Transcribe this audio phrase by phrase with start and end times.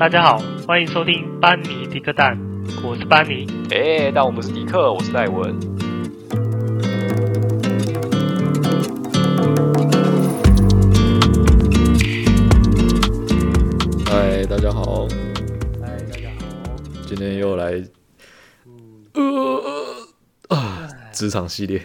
[0.00, 2.34] 大家好，欢迎收听班尼迪克蛋，
[2.82, 3.46] 我是班尼。
[3.70, 5.54] 哎，但我们是迪克，我是戴文。
[14.06, 15.06] 嗨，大家好。
[15.82, 16.76] 嗨，大家好。
[17.06, 17.72] 今天又来，
[18.64, 19.04] 嗯，
[20.48, 21.84] 呃啊，职场系列。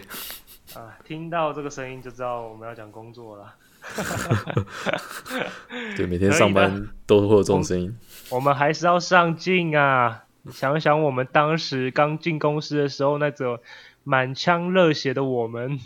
[0.72, 3.54] 啊，听到这个声音就知道我们要讲工作了。
[5.96, 7.96] 对，每天上班都会有这种声音。
[8.30, 10.24] 我们还是要上进啊！
[10.52, 13.58] 想想我们当时刚进公司的时候，那种
[14.04, 15.78] 满腔热血的我们，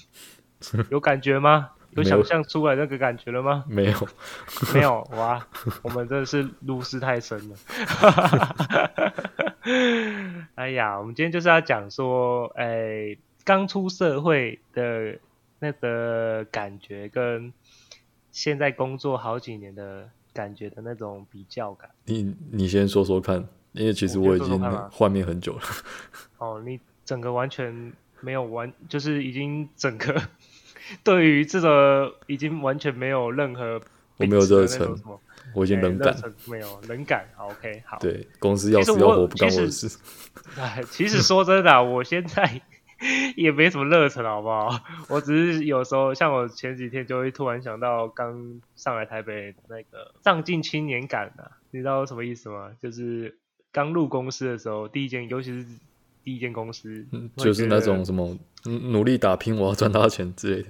[0.90, 1.70] 有感觉吗？
[1.96, 3.64] 有想象出来那个感觉了吗？
[3.66, 4.08] 没有，
[4.72, 5.44] 没有哇！
[5.82, 7.56] 我们真的是入世太深了。
[10.54, 15.18] 哎呀，我们今天就是要讲说，哎，刚出社会的。
[15.60, 17.52] 那个感觉跟
[18.32, 24.58] 现在工作好几年的感觉的那种比较感，你你先说说看，因为其实我已经
[24.90, 25.62] 换面很久了。
[26.38, 30.22] 哦，你整个完全没有完，就是已经整个
[31.04, 33.80] 对于这个已经完全没有任何
[34.16, 34.96] 我没有热忱，
[35.54, 36.16] 我已经冷感，
[36.46, 37.28] 没有冷感。
[37.36, 37.98] 好，OK，好。
[37.98, 39.98] 对，公司要死要活不干我的事。
[40.56, 42.62] 哎，其实说真的，我现在。
[43.36, 44.80] 也没什么热忱，好不好？
[45.08, 52.70] 我只是有时候，像我前几天就会突然想到刚上来台北那个上进青年感啊，你知道什么意思吗？
[52.82, 53.36] 就是
[53.72, 55.66] 刚入公司的时候，第一件，尤其是
[56.22, 60.68] 第一间公司，嗯，就是那种什么努力打拼，我要赚大钱之类的。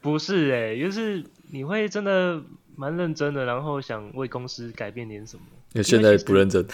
[0.00, 2.42] 不是哎、欸，就是你会真的
[2.76, 5.42] 蛮认真的，然后想为公司改变点什么。
[5.74, 6.64] 因为现在不认真。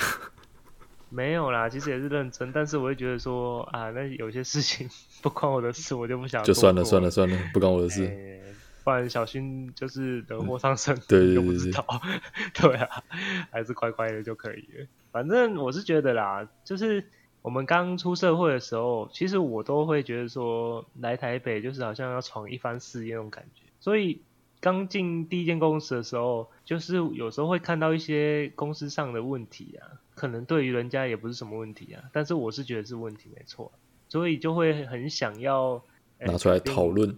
[1.11, 4.89] 没有啦，其实也是认真，但是我会觉得说啊，那有些事情
[5.23, 6.43] 不关我的事，我就不想。
[6.45, 8.05] 就算了算了算了，不关我的事。
[8.05, 8.43] 欸、
[8.85, 11.85] 不然小心就是惹祸上身，对 就不知道。
[12.55, 13.03] 对啊，
[13.51, 14.87] 还是乖乖的就可以了。
[15.11, 17.05] 反正我是觉得啦，就是
[17.41, 23.63] 我们刚出社会的时候，其实我都会觉得说，来台北就是好像要闯一番事业那种感觉。
[23.81, 24.21] 所以
[24.61, 30.01] 刚进第一间公司的时候，就是有时候会看到一些公司上的问题啊。
[30.15, 33.71] 可能对于人家也不是什么问题啊，但是我是觉得是问题没错，
[34.09, 35.81] 所以就会很想要
[36.19, 37.17] 拿出来讨论，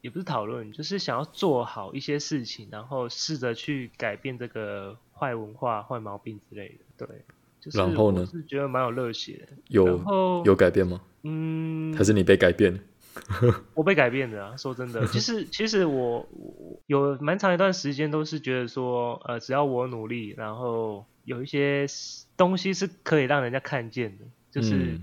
[0.00, 7.06] 也不是讨论，就是想要做好一些事情，然后试着去改变这个坏文化、坏毛病之类的。
[7.06, 7.22] 对，
[7.60, 8.24] 就是然后呢？
[8.24, 9.58] 是觉得蛮有热血的。
[9.68, 11.02] 有有改变吗？
[11.22, 12.80] 嗯，还是你被改变了？
[13.74, 14.56] 我被改变的啊！
[14.56, 21.04] 说真的， 其实其实我，我有蛮长一段时间都是觉得说，呃，只要我努力，然后。
[21.26, 21.86] 有一些
[22.36, 25.00] 东西是可以让人家看见的，就是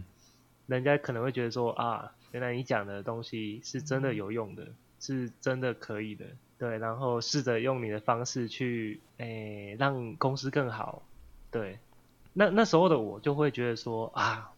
[0.67, 4.69] 人家可能会觉得说啊，原来你讲的东西是真的有用的，
[5.01, 6.23] 是真的可以的，
[6.57, 11.03] 对，然后试着用你的方式去，诶，让公司更好，
[11.51, 11.77] 对，
[12.31, 14.49] 那那时候的我就会觉得说啊，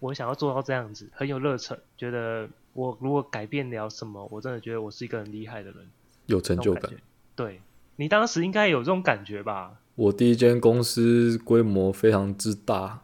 [0.00, 5.88] 我想要做到这样子，很有热忱，觉得我如果改变了什么，我真的觉得我是一个很厉害的人，
[6.26, 6.90] 有成就感，
[7.36, 7.60] 对，
[7.96, 9.78] 你当时应该有这种感觉吧？
[9.94, 13.02] 我第一间公司规模非常之大，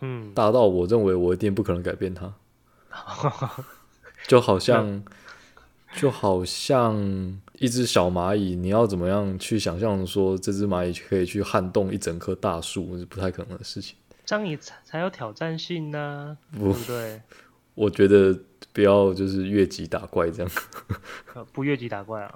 [0.00, 2.34] 嗯，大到我认为我一定不可能改变它，
[4.26, 5.04] 就好像
[5.94, 13.96] 就好像一只小蚂蚁，你要怎么样去想象说这只蚂蚁可以去撼动一整棵大树，是不太可能的事情。
[14.24, 17.22] 这样你才才有挑战性呢、啊，不对？
[17.76, 18.36] 我觉得
[18.72, 20.52] 不要就是越级打怪这样，
[21.52, 22.34] 不越级打怪啊。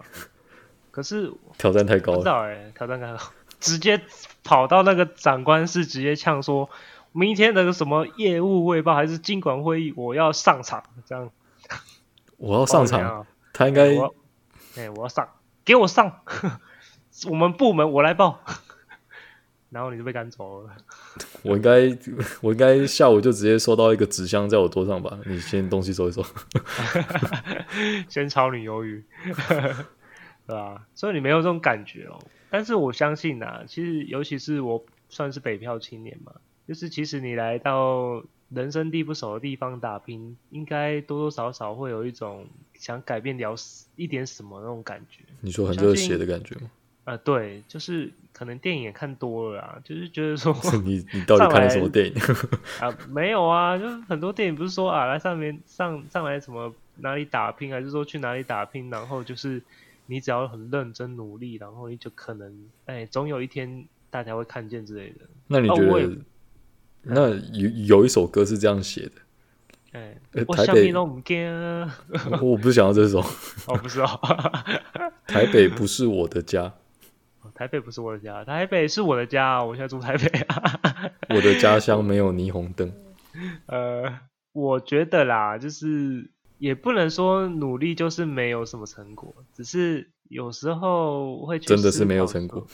[0.91, 3.18] 可是挑战太高了，不知道哎，挑战太高。
[3.60, 4.00] 直接
[4.42, 6.70] 跑到那个长官室，直接呛说
[7.12, 11.30] ：“明天那个什么业务汇报还是经管会议，我要上场。”这样，
[12.38, 15.28] 我要上场，他应该，哎、欸，我要上，
[15.62, 16.20] 给我上，
[17.28, 18.41] 我们部门我来报，
[19.70, 20.70] 然后你就被赶走了。
[21.42, 21.97] 我应该，
[22.42, 25.19] 我应该下午就直接收到一个纸箱在我桌上吧？
[25.26, 26.22] 你先东西收一收，
[28.09, 29.03] 先炒你鱿鱼，
[30.47, 30.86] 对吧？
[30.95, 32.18] 所以你没有这种感觉哦。
[32.50, 36.33] 但是我相信呐，其实尤其是我算是北漂青年嘛，
[36.66, 43.54] 就是其实你来到人生地不熟的地方打拼，应该多多少少会有一种想改变了
[43.95, 45.22] 一点什么那种感觉。
[45.41, 46.68] 你说很热血的感觉吗？
[47.04, 50.54] 呃，对，就是可能电影也看多了啊，就是觉得说
[50.84, 52.14] 你你到底看了什么电影
[52.80, 52.97] 啊？
[53.08, 59.62] 没有啊，就是很多电影不是说啊，来上面上上来什么哪里打拼，还是说去哪里打拼，然后就是。
[60.06, 62.52] 你只要很认真努力，然后你就可能，
[62.86, 65.20] 哎、欸，总有一天大家会看见之类的。
[65.47, 65.86] 那你觉得？
[65.86, 66.16] 哦、
[67.02, 69.12] 那有有一首歌是这样写的，
[69.92, 71.48] 哎、欸，我台北都不惊，
[72.42, 73.24] 我不是想要这首，
[73.68, 74.20] 我不知道。
[75.28, 76.74] 台北不是我的家，
[77.60, 80.80] 台北不是我的家，台北是我的家，我现在住台北啊。
[81.28, 82.91] 我的家乡没有霓虹灯。
[83.68, 84.18] 呃，
[84.54, 92.66] 我觉得啦，就是也不能说努力就是没有什么成果，只是有时候会去真的是没有成果，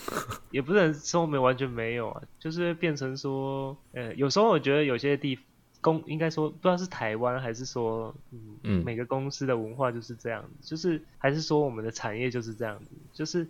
[0.52, 5.36] 也不能说没完全没有啊，就是变成说，呃，有时候我觉得有些地
[5.80, 13.44] 公应该说不知道是台湾还是说，嗯，嗯每个公司的文化就是这样子，就是还是说我们的产业就是这样子，就是。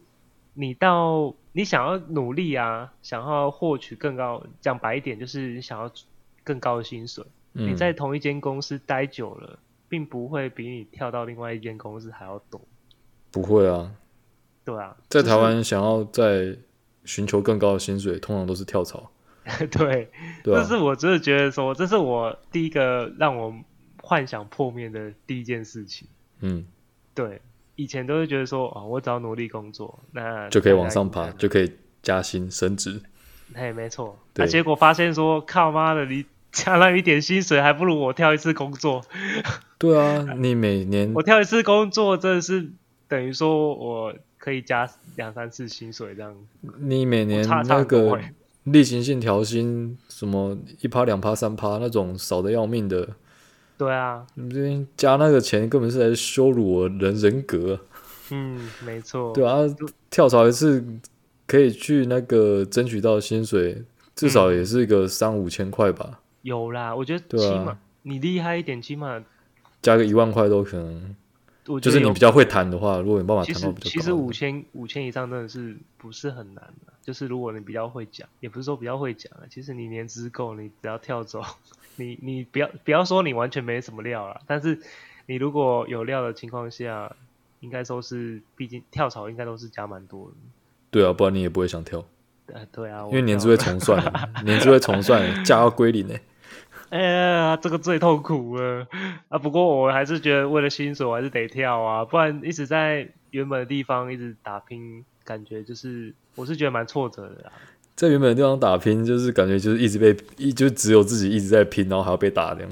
[0.59, 5.93] 你到你想要努力啊，想要获取更高，讲白一点就是你想要
[6.43, 7.25] 更高的薪水。
[7.53, 9.59] 嗯、你在同一间公司待久了，
[9.89, 12.61] 并不会比你跳到另外一间公司还要多。
[13.31, 13.93] 不会啊。
[14.65, 14.97] 对啊。
[15.09, 16.57] 在台湾想要在
[17.05, 19.11] 寻求更高的薪水，通常都是跳槽。
[19.71, 20.11] 对。
[20.43, 23.55] 这是我真的觉得说，这是我第一个让我
[24.03, 26.09] 幻想破灭的第一件事情。
[26.41, 26.67] 嗯。
[27.15, 27.43] 对。
[27.77, 31.71] 以前都是觉得说，哦，我只要努力工作，那就可以往上爬，就可以
[32.03, 33.01] 加薪升职。
[33.55, 34.19] 嘿，没错。
[34.35, 39.03] 那、啊、结果发现说，靠妈的，你加了一点薪水，还不如我跳一次工作。
[39.79, 42.71] 对啊，你每年我跳一次工作，真的是
[43.07, 46.35] 等于说我可以加两三次薪水这样。
[46.79, 48.19] 你每年那个
[48.65, 53.11] 例行性调薪，什么一趴两趴三趴那种少的要命的。
[53.79, 57.79] 对啊，你这边加那个钱根本是来羞辱我人人格。
[58.31, 59.33] 嗯，没错。
[59.33, 59.59] 对啊，
[60.11, 60.85] 跳槽一次
[61.47, 63.85] 可以去那个争取到薪水，
[64.15, 66.21] 至少也是一个三五千块吧。
[66.43, 69.23] 有啦，我觉得起码、啊、你厉害一点，起码
[69.83, 71.15] 加个一万块都可能。
[71.83, 76.93] 就是你比较会谈的话，如果你办法谈到比较，其实五千五千以上真的是不是很难的。
[77.03, 81.43] 就是如果你比较会讲，也不是说比较会讲啊，其实你年资够，你只要跳走，
[81.97, 84.81] 你你不要不要说你完全没什么料啦，但是
[85.27, 87.15] 你如果有料的情况下，
[87.61, 90.35] 应该说是，毕竟跳槽应该都是加蛮多的。
[90.91, 92.05] 对啊，不然你也不会想跳。
[92.47, 94.01] 对对啊，因为年资会重算，
[94.45, 96.15] 年资会重算，价要归零呢。
[96.91, 98.87] 哎呀，这个最痛苦了
[99.29, 99.37] 啊！
[99.37, 107.53] 不过我还是觉得为了薪水，我还是得跳啊，不然一直在原本的地方一直打拼，感觉就是我是觉得蛮挫折的啦。
[107.97, 112.71] 在原本的地方打拼，就是感觉就是一直被一就只有自己一直在拼，然后还要被打这样。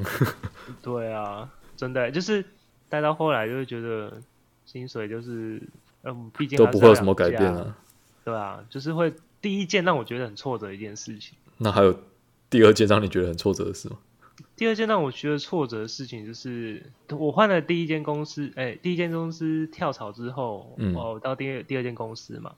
[0.82, 2.44] 对啊，真的就是
[2.88, 4.20] 待到后来就会觉得
[4.66, 5.60] 薪水就是
[6.04, 7.76] 嗯，毕竟都不会有什么改变啊。
[8.24, 11.34] 对啊，就是会第一件让我觉得很挫折的一件事情。
[11.58, 11.98] 那还有。
[12.50, 13.96] 第二件让你觉得很挫折的事吗？
[14.54, 22.52] 第二件让我觉得挫折的事情就是，我换了第一间公司，哎、欸，第一间公司跳槽之后，嗯，哦，到第二第二间公司嘛。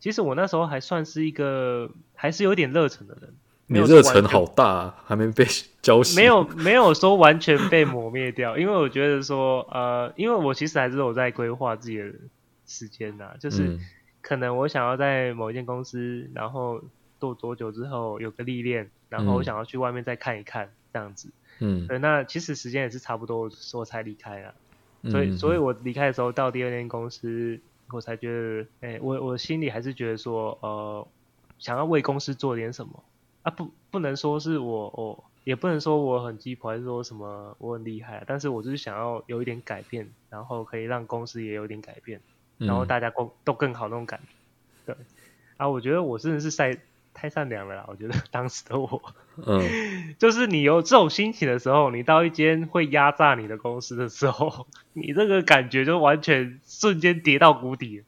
[0.00, 3.34] 其实我那时候还算是一个还是有点热忱的人。
[3.66, 5.44] 你热忱好大，啊，还没被
[5.82, 6.16] 浇熄。
[6.16, 12.12] 没有没有说完全被磨灭掉，因为我觉得说，呃，因为我其实还是有在规划自己的
[12.66, 13.78] 时间呐，就是
[14.22, 16.82] 可能我想要在某一间公司，然后
[17.20, 18.90] 做多久之后有个历练。
[19.10, 21.30] 然后我想要去外面再看一看，嗯、这样子。
[21.60, 24.54] 嗯，对，那其实时间也是差不多，我才离开了。
[25.10, 27.58] 所以，嗯、所以我离开的时候到第二间公司，
[27.90, 31.06] 我才觉得，哎，我我心里还是觉得说，呃，
[31.58, 33.02] 想要为公司做点什么
[33.42, 42.20] 啊，不，不能说是我，我也不能说我很鸡婆，还是说什么我很厉害，但是我就是想要有一点改变，然后可以让公司也有点改变，
[42.58, 44.92] 然后大家都都更好那种感觉。
[44.92, 44.96] 对，
[45.56, 46.78] 啊，我觉得我真的是在。
[47.14, 49.02] 太善良了啦， 我觉得 当时的我，
[49.44, 58.04] 嗯， 就是你有这种心情的时候，你到一间会压榨你的公司的时候，你这个感觉就完全瞬间跌到谷底。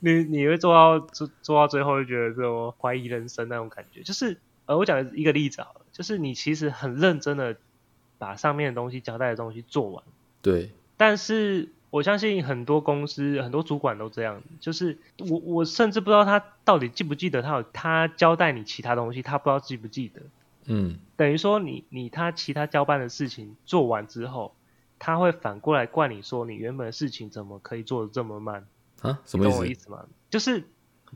[0.00, 4.02] 你你会做到做做到最后，就觉得这种怀疑人生那种感觉。
[4.02, 7.56] 就是呃，我讲一个例子好了，就是你其实很认真的
[8.18, 10.02] 把上面的东西交代的东西做完，
[10.42, 11.68] 对，但是。
[11.94, 14.98] 我相信很多公司很多主管都这样，就是
[15.30, 20.20] 我我甚至不知道他到底记不记得他有他交代你其他东西，他不知道记不记得。
[20.64, 24.56] 嗯，等于说你你他其他交办的事情做完之后，
[24.98, 28.66] 他会反过来怪你说你原本的事情怎么可以做的这么慢
[29.00, 29.20] 啊？
[29.24, 29.54] 什么意思？
[29.54, 30.04] 懂我意思吗？
[30.30, 30.64] 就是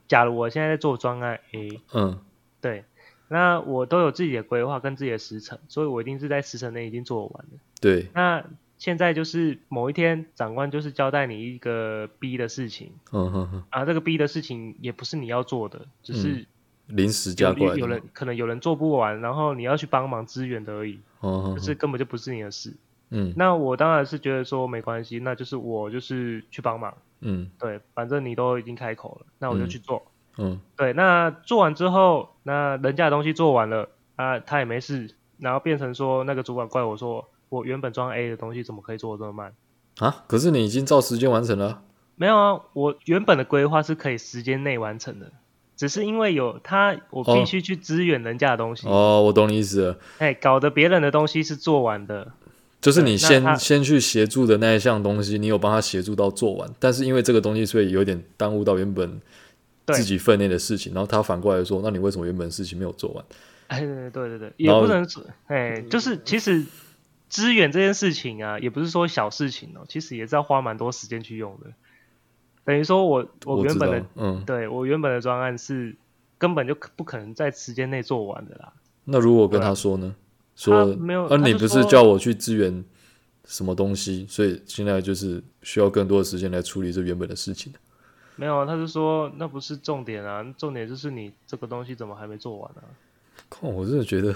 [0.06, 2.20] 假如我现在在做专案 A，嗯，
[2.60, 2.84] 对，
[3.26, 7.58] 那我都有自己的规划跟自己的时程，所以我一定是在时程内已经做完了。
[7.80, 8.44] 对，那。
[8.78, 16.46] 现在就是某一天，长官就是交代你一个 B 的事情，嗯哼哼，啊，这个 B 的事情也不是你要做的，只是
[16.86, 22.72] 临时加过来，有人可能有人做不完，然后你要去帮忙支援的而已，嗯，可是根本就不是你的事，
[23.10, 30.06] 嗯，那我当然是觉得说没关系，那就是我就是去帮忙，嗯，对，反正你都已经开口了，那我就去做，
[30.36, 37.28] 嗯，对，那做完之后，那人家的东西做完了，啊，他也没事，然后变成说那个主管怪我说。
[37.48, 39.52] 我原本装 A 的东西怎么可以做的这么慢？
[39.98, 40.24] 啊！
[40.28, 41.82] 可是你已经照时间完成了。
[42.14, 45.32] 没有啊，我原本的规划是可以时间内完成的，
[45.76, 48.86] 只是因为有他，我必须去支援人家的东西。
[48.86, 49.98] 哦，哦，我懂你意思了。
[50.18, 52.32] 哎，搞得别人的东西是做完的，
[52.80, 59.20] 就是你先先去协助的那一项东西，你有帮他协助到做完，但是因为这个东西，所以有点耽误到原本
[59.86, 63.24] 自己分内的事情，然后他反过来说，那你为什么原本的事情没有做完？
[63.68, 66.64] 哎，对对对，也不能说，哎，就是其实。
[67.28, 71.72] 支援这件事情啊，也不是说小事情哦，其实也是要花蛮多时间去用的。
[72.64, 75.96] 等于说我我原本的，嗯，对我原本的专案是
[76.36, 78.72] 根本就不可能在时间内做完的啦。
[79.04, 80.14] 那如果我跟他说呢？
[80.54, 82.84] 说没有，而你不是叫我去支援
[83.44, 87.72] 什么东西，所以现在就是需要更多的时间来处理这原本的事情。
[88.34, 92.82] 没有，他是说那不是重点啊，重点就是你这个东西怎么还没做完呢？
[93.48, 94.34] 看，我真的觉得。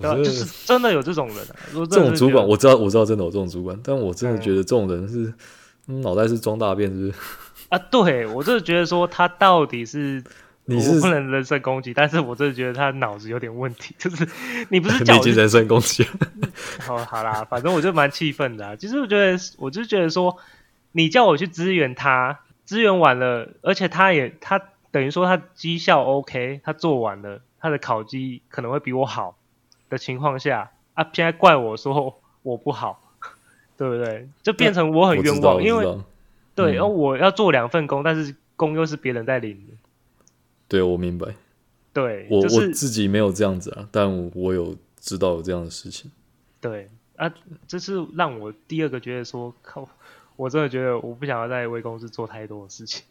[0.00, 1.56] 对、啊，就是真的有这种人、啊。
[1.72, 5.32] 这种主管，我知道，我知道，真的有这种主管，但我真的觉得这种人是
[5.86, 7.14] 脑、嗯、袋是装大便，是不是？
[7.70, 10.22] 啊，对，我就是觉得说他到底是，
[10.66, 14.28] 你是不能人身攻击，但是我真的觉得他脑子有点问题，就是
[14.68, 16.06] 你不是讲 你人身攻击？
[16.88, 18.76] 哦，好啦，反正我就蛮气愤的、啊。
[18.76, 20.36] 其实我觉得，我就觉得说，
[20.92, 24.60] 你叫我去支援他，支援完了，而且他也他
[24.90, 29.36] 等于说他绩效 OK，他做完了，他的考绩可能会比我好。
[29.96, 33.00] 的情况下啊，现在怪我说我不好，
[33.78, 34.28] 对不对？
[34.42, 35.98] 就变成我很冤枉，因为
[36.54, 39.74] 对，然后、嗯、我要做两份工，但是工又是别人在领的。
[40.68, 41.34] 对，我明白。
[41.94, 46.10] 对，我、就是、我自己没有这样子啊，但我，有知道有这样的事情。
[46.60, 47.32] 对啊，
[47.66, 49.88] 这是让我第二个觉得说靠，
[50.36, 53.02] 我真的觉得我不想要在为公司做太多的事情。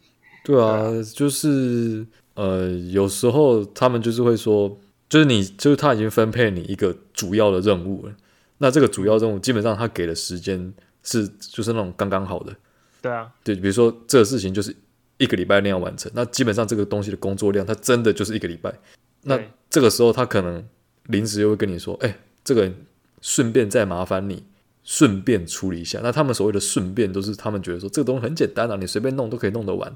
[0.44, 4.76] 对啊，对啊就是呃，有时候他们就是会说。
[5.08, 8.12] 就是你，就是他已经分配你一个主要的任务了。
[8.58, 10.72] 那这个主要任务基本上他给的时间
[11.02, 12.54] 是就是那种刚刚好的。
[13.02, 14.74] 对啊，对，比如说这个事情就是
[15.18, 18.74] 一个礼拜内要完成，那基本上这个东西的工作量，它真的就是一个礼拜。
[19.22, 20.64] 那这个时候他可能
[21.04, 22.72] 临时又会跟你说：“哎，这个
[23.20, 24.44] 顺便再麻烦你
[24.82, 29.94] 顺便处理一下。”那他们所谓的顺便都是他们觉得说这个东西很简单啊，你随便弄都可以弄得完。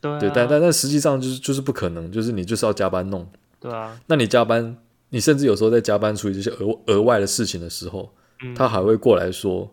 [0.00, 3.28] 对啊，对，但但但实际上就是就是不可能，就是你就是要加班弄。
[3.60, 4.76] 对啊，那你加班，
[5.10, 9.68] 你甚至有时候在加班处理这些额额外的事情的时候，嗯，他还会过来说，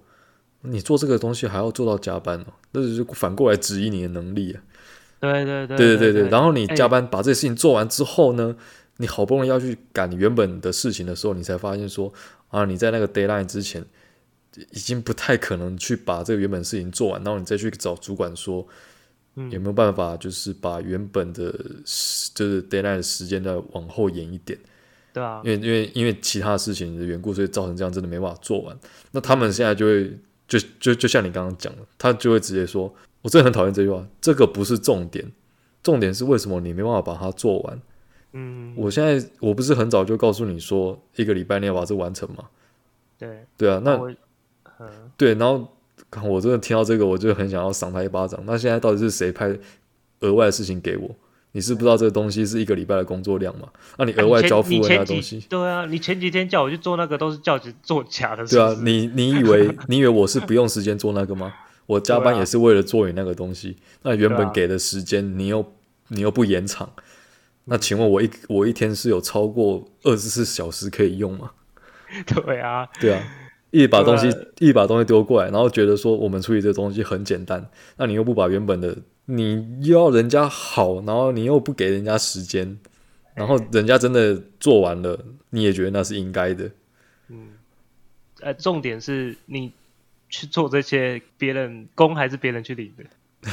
[0.62, 4.62] 你做这个东西还要做到加班哦，那就是反过来质疑你的能力啊。
[5.20, 8.56] 对对对对对对对，然后你加班把这些事情做完之后呢，欸，
[8.98, 12.12] 你好不容易要去赶原本的事情的时候，你才发现说
[12.50, 13.86] 啊，你在那个 deadline 之前
[14.72, 18.68] 已经不太可能去把这个原本事情做完，然后你再去找主管说。
[19.36, 21.52] 有没有办法，就是把原本的，
[22.34, 24.58] 就是 deadline 的时间再往后延一点？
[25.12, 28.78] 对啊，因为因为因为其他事情的缘故，所以造成这样真的没办法做完。
[29.12, 35.30] 那他们现在就会就就就像你刚刚讲的，他就会直接说：“我真的很讨厌这句话，这个不是重点，
[35.84, 37.82] 重点是为什么你没办法把它做完？”
[38.32, 42.46] 嗯，我现在我不是很早就告诉你说，一个礼拜内要把这完成吗？
[43.18, 44.00] 对对啊，那
[45.18, 45.75] 对，然后。
[46.24, 48.42] 我真的听到这个，我就很想要赏他一巴掌。
[48.46, 49.58] 那现在到底是谁派
[50.22, 51.16] 额外的事情给我？
[51.52, 53.70] 你是不知道这个东西是一个礼拜的工作量吗？
[53.98, 55.40] 那你额外交付了那东西？
[55.48, 58.46] 对啊，你前几天叫我去做那个，都是叫做假的。
[58.46, 61.54] 对啊，你你以为 你以为我是不用时间做那个吗？
[61.86, 63.78] 我加班也是为了做你那个东西。
[64.02, 65.74] 那原本给的时间，你又
[66.10, 66.92] 你又不延长，
[67.66, 71.52] 那请问我一我一天是有超过二十四小时可以用吗？
[72.28, 73.24] 对啊，对啊。
[73.84, 77.68] 一把东西，一把东西丢过来，然后觉得说我们处理这个东西很简单，
[77.98, 82.80] 那你又不把原本的，你又要人家好，然后你又不给人家时间，
[83.34, 86.72] 然后人家真的做完了，你也觉得那是应该的。
[87.28, 87.50] 嗯，
[88.40, 89.74] 呃，重点是你
[90.30, 93.04] 去做这些，别人工还是别人去领的。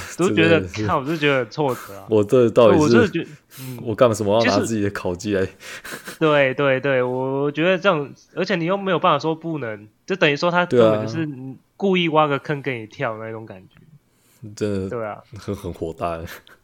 [0.16, 2.06] 都觉得看，我就觉得很挫折啊！
[2.08, 3.30] 我这到底是，我是觉得，
[3.60, 5.46] 嗯， 我干什么要拿自己的考绩来？
[6.18, 11.28] 对对对，我觉得这样，而且你又没有办法说不能，就等于说他根本就是
[11.76, 16.18] 故意挖个坑给你跳那种感觉，真的，对啊，很很火大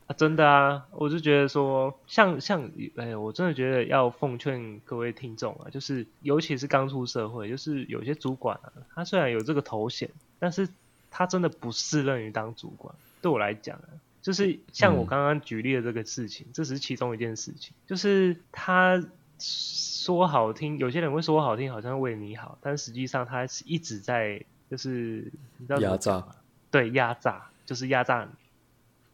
[0.06, 0.14] 啊！
[0.16, 10.08] 真的啊，我就觉得说，像像，哎，我真的觉得要奉劝各位听众啊，就是尤其是刚出社会，就是有些主管啊，他虽然有这个头衔，
[10.38, 10.66] 但是
[11.11, 12.94] 他真的不适任于当主管。
[13.20, 13.78] 对我来讲，
[14.22, 17.72] 就是像我刚刚举例的这个事情，嗯，这只是其中一件事情。
[17.87, 19.02] 就是他
[19.38, 26.26] 说好听，有些人会说好听，好像为你好，但实际上他是一直在就是你知道压榨，
[26.70, 28.30] 对，压榨就是压榨你。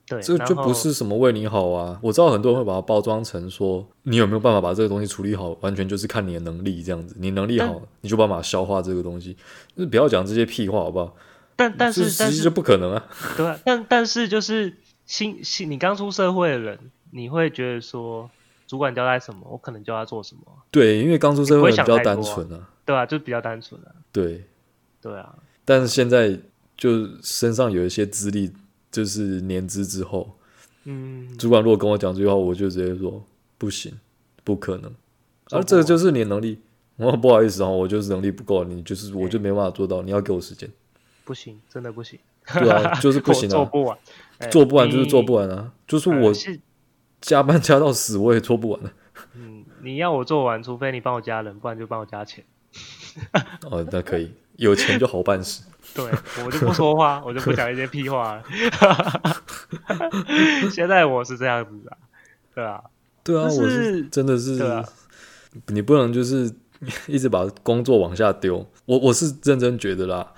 [0.07, 1.99] 对，这就不是什么为你好啊！
[2.03, 7.17] 我知道很多人会把它包装成说，你有没有办法把这个东西处理好，完全就是看你的能力这样子。
[7.19, 9.33] 你能力好，你就办法消化这个东西。
[9.75, 11.17] 就是不要讲这些屁话好不好？
[11.57, 13.07] 但但是但是就不可能啊。
[13.37, 14.75] 对啊，但但是就是
[15.07, 16.79] 新新你刚出社会的人，
[17.11, 18.31] 你会觉得说
[18.67, 20.43] 主管交代什么，我可能就要做什么。
[20.71, 22.69] 对，因为刚出社会比较单纯啊。
[22.85, 23.93] 对啊，就比较单纯啊。
[24.13, 24.45] 对。
[25.01, 25.35] 对啊。
[25.65, 26.39] 但是现在
[26.77, 28.53] 就身上有一些资历，
[28.91, 30.37] 就是年资之后，
[30.85, 33.25] 嗯，主管如果跟我讲这句话，我就直接说
[33.57, 33.93] 不行，
[34.43, 34.93] 不可能。
[35.51, 36.61] 而、啊、这个就是你的能力。
[36.97, 40.71] 我不好意思啊，我就是能力不够，你就是我就没办法做到，你要给我时间。
[41.25, 42.19] 不行，真的不行。
[42.53, 43.99] 对啊，就是不行啊， 做不完，
[44.51, 46.33] 做不完就是做不完啊，就是我
[47.21, 48.93] 加班加到死我也做不完了。
[49.35, 52.45] 嗯，你要我做完，除非你帮我加人，不然就帮我加钱。
[53.71, 55.63] 哦，那可以，有钱就好办事。
[55.95, 56.05] 对，
[56.45, 58.43] 我就不说话，我就不讲一些屁话了。
[60.71, 61.97] 现在我是这样子的，
[62.55, 62.83] 对啊，
[63.23, 64.61] 对啊，我是真的是，
[65.69, 66.55] 你不能就是。
[67.07, 70.35] 一直把工作往下丢，我我是认真觉得啦。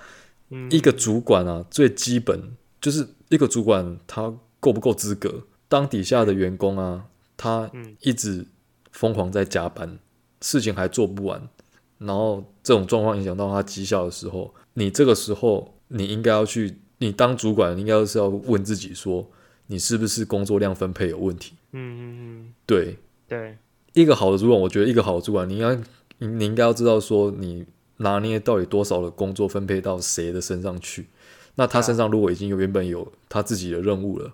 [0.49, 5.43] 嗯，一个主管啊，最基本就是一个主管他够不够资格？
[5.67, 7.69] 当底下的员工啊，他
[8.01, 8.45] 一直
[8.91, 9.99] 疯狂在加班，
[10.41, 11.49] 事情还做不完，
[11.97, 19.29] 然后这种状况影响到他绩效的时候，你这个时候你应该要去，你当主管应该是要问自己说，
[19.67, 21.53] 你是不是工作量分配有问题？
[21.73, 23.57] 嗯嗯嗯，对对，
[23.93, 25.79] 一个好的主管，我觉得一个好的主管，你应该。
[26.19, 27.63] 你你应该要知道说，你
[27.97, 31.07] 拿捏到底多少的工作分配到谁的身上去？
[31.55, 34.31] 那他身上如果已经有原本有他自己的任务了，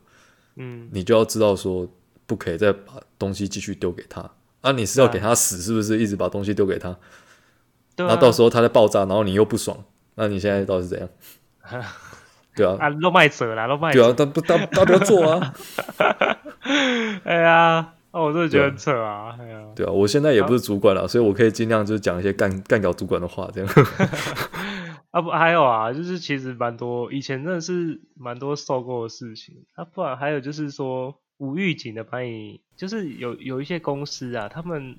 [0.55, 1.87] 嗯，你就要知道说，
[2.25, 4.29] 不可以再把东西继续丢给他。
[4.61, 5.97] 啊，你是要给他死是不是？
[5.99, 6.97] 一直把东西丢给他，
[7.97, 11.09] 那、啊、到时候他在爆炸，然后你又不爽，那你现在到底是怎样？
[12.55, 12.77] 对啊，
[13.77, 13.93] 卖。
[13.93, 15.53] 对啊，他不他他不要做啊！
[17.23, 17.93] 哎呀。
[18.13, 19.35] 哦，我真的觉得很扯啊！
[19.35, 23.69] 对啊，啊，对啊，我现在也不是主管了，啊，所以我可以尽量就是讲一些干干掉主管的话，这样。
[25.09, 29.65] 啊不，还有啊，就是其实蛮多以前真的是蛮多受过的事情。
[29.73, 34.95] 啊，不然还有就是说无预警的把你，就是有有一些公司啊，他们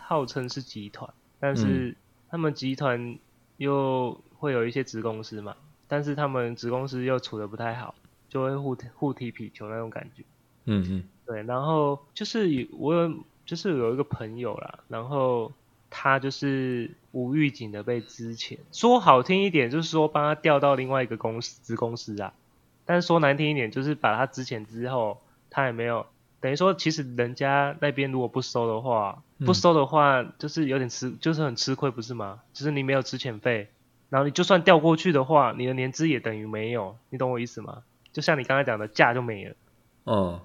[0.00, 1.96] 号称是集团，但是
[2.28, 3.16] 他们集团
[3.58, 5.54] 又会有一些子公司嘛，
[5.86, 7.94] 但是他们子公司又处的不太好，
[8.28, 10.24] 就会互互踢皮球那种感觉。
[10.66, 11.04] 嗯嗯。
[11.26, 13.12] 对，然后就是有我有
[13.44, 15.52] 就是有一个朋友啦，然后
[15.90, 22.32] 他就是无预警的被资遣，说好听一点就是说帮他调到另外一个公司子公司啊，
[22.84, 26.06] 但是说难听一点就是把他资遣之后，他也没有
[26.38, 32.42] 等于说其实人家那边如果不收的话，不收的话就是有点吃就是很吃亏不是吗？
[32.52, 33.68] 就是你没有资遣费，
[34.10, 37.82] 然后你就算调过去的话，你的年资也等于没有，你懂我意思吗？
[38.12, 39.56] 就像你刚才讲的假就没了，
[40.04, 40.40] 嗯。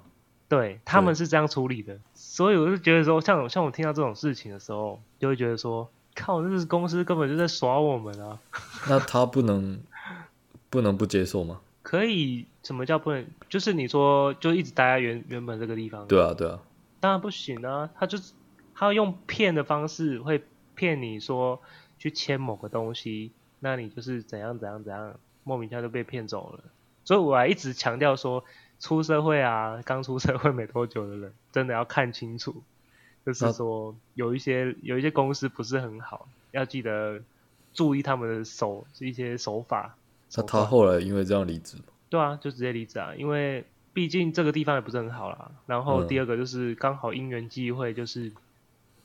[0.52, 8.38] 对，他们是这样处理的，所以我就觉得说，像像我听到这种事情的时候，就会觉得说，靠，这是公司根本就在耍我们啊！
[8.90, 9.80] 那他不能
[10.70, 11.62] 不能不接受吗？
[11.84, 13.26] 可以，什么叫不能？
[13.48, 16.06] 就是你说就一直待在原原本这个地方。
[16.10, 16.60] 对啊，对啊。
[17.00, 17.90] 当然不行啊！
[17.98, 18.34] 他就是
[18.76, 20.44] 他要用骗的方式，会
[20.76, 21.62] 骗你说
[21.98, 25.14] 去签某个东西，那你就是怎样怎样怎样，
[25.46, 26.66] 莫名其妙就被骗走了。
[27.06, 28.44] 所以我还一直强调说。
[28.82, 32.62] 出社会啊，刚出社会没多久的人， 真的要看清楚，
[33.26, 37.22] 就是说有一些有一些公司不是很好，要记得
[37.74, 39.96] 注意他们的手一些手法。
[40.36, 41.78] 那他后来因为这样离职？
[42.10, 43.63] 对啊，就直接离职啊，因为
[43.94, 45.52] 毕竟这个地方也不是很好啦。
[45.67, 48.32] 然后第二个就是刚好因缘际会，就是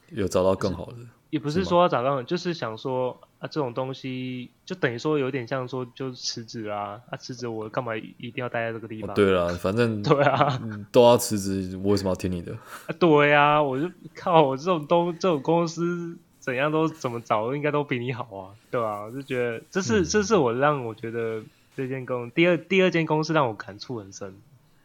[0.09, 0.97] 有找到更好的。
[1.31, 9.11] 也不是说要找到，就是想说啊，这种东西就等于说有点像说就辞职啊，啊辞职我干嘛一定要待在这个地方？
[9.11, 10.61] 哦、对了，反正 对啊，
[10.93, 12.53] 都要辞职，我为什么要听你的？
[12.87, 21.43] 啊对啊，我就靠我这种东这种公司怎样都怎么找应该都比你好啊，对啊，我就觉得这是、嗯、这是我让我觉得
[21.77, 24.35] 这间公第二第二间公司让我感触很深。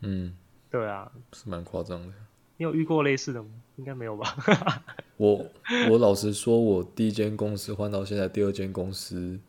[0.02, 0.36] 嗯，
[0.72, 2.14] 对啊，是蛮夸张的。
[2.62, 3.50] 你有遇过类似的吗？
[3.78, 4.36] 应该没有吧。
[5.18, 5.44] 我
[5.90, 9.40] 我老实说，我第一间公司换到现在第二间公司，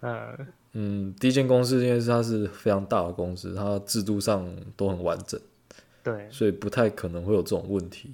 [0.00, 4.46] 嗯嗯，第一间公司因为是它是非常大的公司，它制度上
[4.76, 5.40] 都很完整，
[6.02, 8.12] 对，所以不太可能会有这种问题。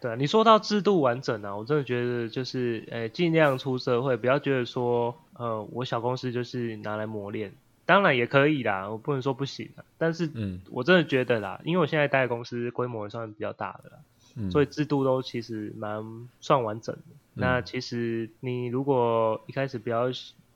[0.00, 7.52] 对，你说到制度完整啊，我真的觉得就是，诶，尽量出社会，不要觉得说，呃，我小公司就是拿来磨练，
[7.92, 13.96] 当然也可以啦，我不能说不行，但是，嗯，我真的觉得啦，因为我现在待的公司规模也算比较大的啦。
[14.34, 16.02] 嗯、所以制度都其实蛮
[16.40, 17.02] 算完整的。
[17.10, 20.06] 嗯、那其实你如果一开始不要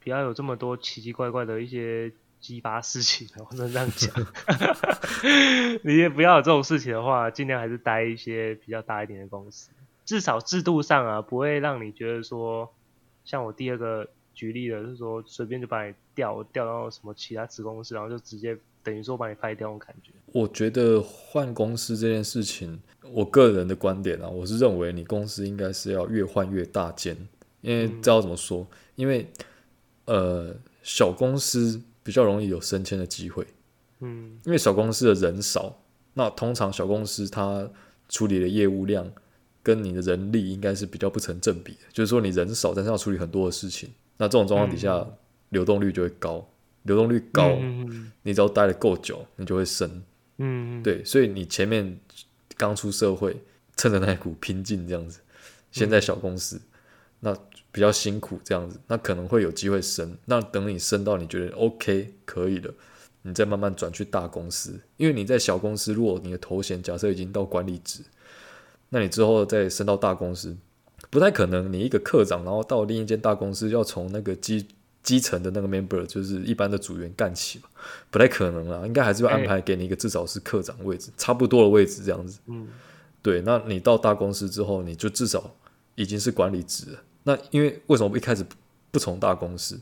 [0.03, 4.11] 不要有这么多奇奇怪怪的一些激发事情，我只能这样讲。
[5.85, 9.71] 你也不要有这种事情的话，尽量还是待一些比较大一点的公司，
[10.07, 12.73] 至少制度上啊不会让你觉得说，
[13.27, 20.13] 像我第二个举例了，就是说随便就把你调调到什么其他子公司，然后就直接等于说把你开掉那种感觉。
[20.27, 22.79] 我觉得换公司这件事情，
[23.11, 27.17] 我个人的观点啊，我是认为你公司应该是要越换越大间，
[27.63, 29.27] 因为知道怎么说，嗯、因为
[30.05, 33.47] 呃小公司比较容易有升迁的机会，
[34.01, 37.69] 嗯，因为小公司的人少，那通常小公司它
[38.09, 39.11] 处理的业务量。
[39.63, 45.13] 跟你的人力应该是比较不成正比的，就是说你人少，但是要处理很多的事情，那这种状况底下，嗯、
[45.51, 46.49] 流动率就会高，
[46.83, 50.03] 流动率高，嗯、你只要待得够久，你就会升，
[50.39, 51.99] 嗯，对，所以你前面
[52.57, 53.37] 刚出社会，
[53.77, 55.21] 趁着那一股拼劲这样子，
[55.71, 56.63] 现在小公司，嗯、
[57.21, 57.37] 那
[57.71, 62.73] 比较辛苦这样子，那可能会有机会升，那等你升到你觉得 OK 可以了，
[63.23, 68.03] 你再慢慢转去大公司，因为你在小公司，如果你的头衔假设已经到管理职。
[68.89, 70.57] 那你之后再升到大公司，
[71.17, 71.73] 不太可能。
[71.73, 74.67] 你一个课长，然后到另一间大公司，要从那个基
[75.03, 77.65] 基层的那个 member，就是一般的组员干起嘛，
[78.11, 78.87] 不太可能啦。
[78.87, 82.39] 应该还是会安排给你一个至少是课长位置，差不多的位置这样子。
[82.49, 82.69] 嗯，
[83.23, 83.41] 对。
[83.41, 85.55] 那你到大公司之后，你就至少
[85.95, 86.99] 已经是管理职了。
[87.23, 88.45] 那因为为什么一开始
[88.91, 89.75] 不从大公司？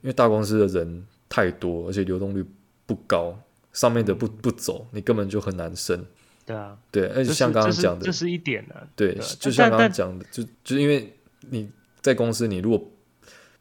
[0.00, 2.44] 因为大公司的人太多，而且流动率
[2.84, 3.38] 不高，
[3.72, 6.04] 上面的不不走，你根本就很难升。
[6.44, 8.88] 对啊，对，而且像刚刚讲的，这是一点的。
[8.96, 11.16] 对，就像刚刚讲的，就就因为
[11.50, 12.90] 你在公司，你如果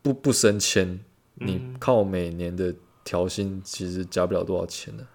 [0.01, 0.99] 不不升迁，
[1.35, 5.05] 你靠每年的调薪，其实加不了多少钱的。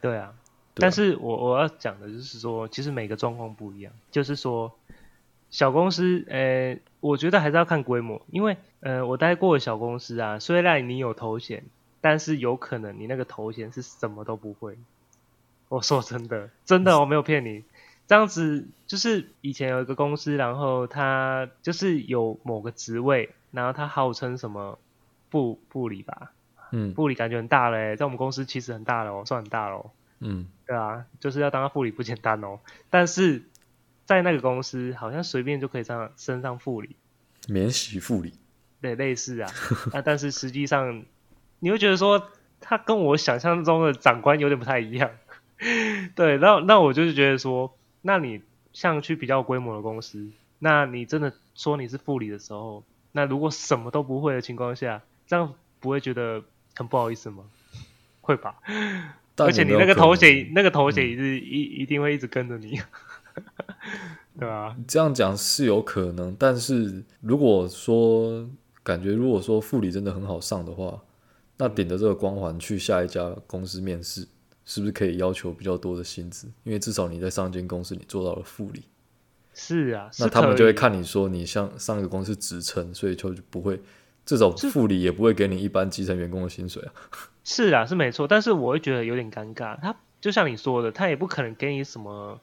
[0.00, 0.32] 对啊，
[0.74, 3.92] 但是我我要讲的就是说，其实每个状况不一样。
[4.10, 4.72] 就是说，
[5.50, 11.64] 小公司，呃，我觉得还是要看规模，因为呃，我待过的小公司啊，虽然你有头衔，
[12.00, 14.78] 但是有可能你那个头衔是什么都不会。
[15.68, 17.64] 我说真的，真的我没有骗你。
[18.06, 24.78] 这样子就是以前有一个公司，然后他就是有某个职位，然后他号称什么
[25.30, 26.32] 部部里吧，
[26.70, 32.60] 嗯，部里感觉很大嘞，在我们公司其实很大了，算很大了，嗯，对啊，就是要当个副理不简单哦。
[32.90, 33.44] 但是
[34.04, 36.96] 在那个公司，好像随便就可以上升上副理，
[37.48, 38.34] 免洗副理，
[38.82, 39.50] 对，类似啊，
[39.94, 41.06] 啊，但是实际上
[41.58, 42.28] 你会觉得说，
[42.60, 45.10] 他跟我想象中的长官有点不太一样。
[46.14, 56.42] 对，那那我就是觉得说，那你像去比较规模的公司，那你真的说你是副理的时候，那如果什么都不会的情况下，这样不会觉得
[56.74, 57.44] 很不好意思吗？
[58.20, 58.56] 会吧？
[59.36, 62.80] 而且你那个头衔，那个头衔一直一一定会一直跟着你，
[64.38, 64.76] 对吧？
[64.86, 68.48] 这样讲是有可能，但是如果说
[68.82, 71.00] 感觉如果说副理真的很好上的话，
[71.56, 74.26] 那顶着这个光环去下一家公司面试。
[74.64, 76.50] 是不是可以要求比较多的薪资？
[76.62, 78.82] 因为至少你在上一间公司你做到了副理。
[79.52, 83.78] 是啊，是那他们就会看你说你像上一个公司职称，所以就不会，
[84.26, 86.92] 至少副理也不会给你一般基层员工的薪水啊。
[87.44, 89.78] 是啊，是没错，但是我会觉得有点尴尬。
[89.80, 92.40] 他就像你说的，他也不可能给你什么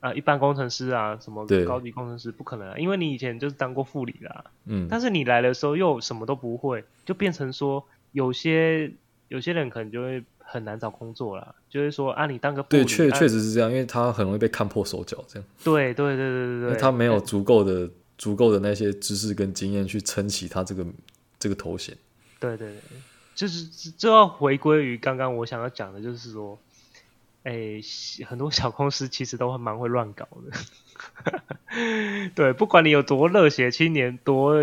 [0.00, 4.44] 啊、呃，一般工程师啊，什么高级工程师不可能啊，因为你以前就是当过副理啦。
[4.64, 4.86] 嗯。
[4.88, 8.92] 但是你来的时候又什么都不会，就变成说有些
[9.28, 10.24] 有些人可能就会。
[10.48, 15.48] 很难找工作啦，就是说啊，你当个对，确确实是这样，因为他很容易被看破手脚，这样。
[15.64, 20.86] 对对对对对对，他没有足够的足够的那些知识跟经验去撑起他这个
[21.40, 21.96] 这个头衔。
[22.38, 22.80] 对对对，
[23.34, 26.56] 就是就要回归于刚刚我想要讲的，就是说，
[27.42, 32.30] 哎、欸，很多小公司其实都蛮会乱搞的。
[32.34, 34.54] 对，不管你有多热血青年，多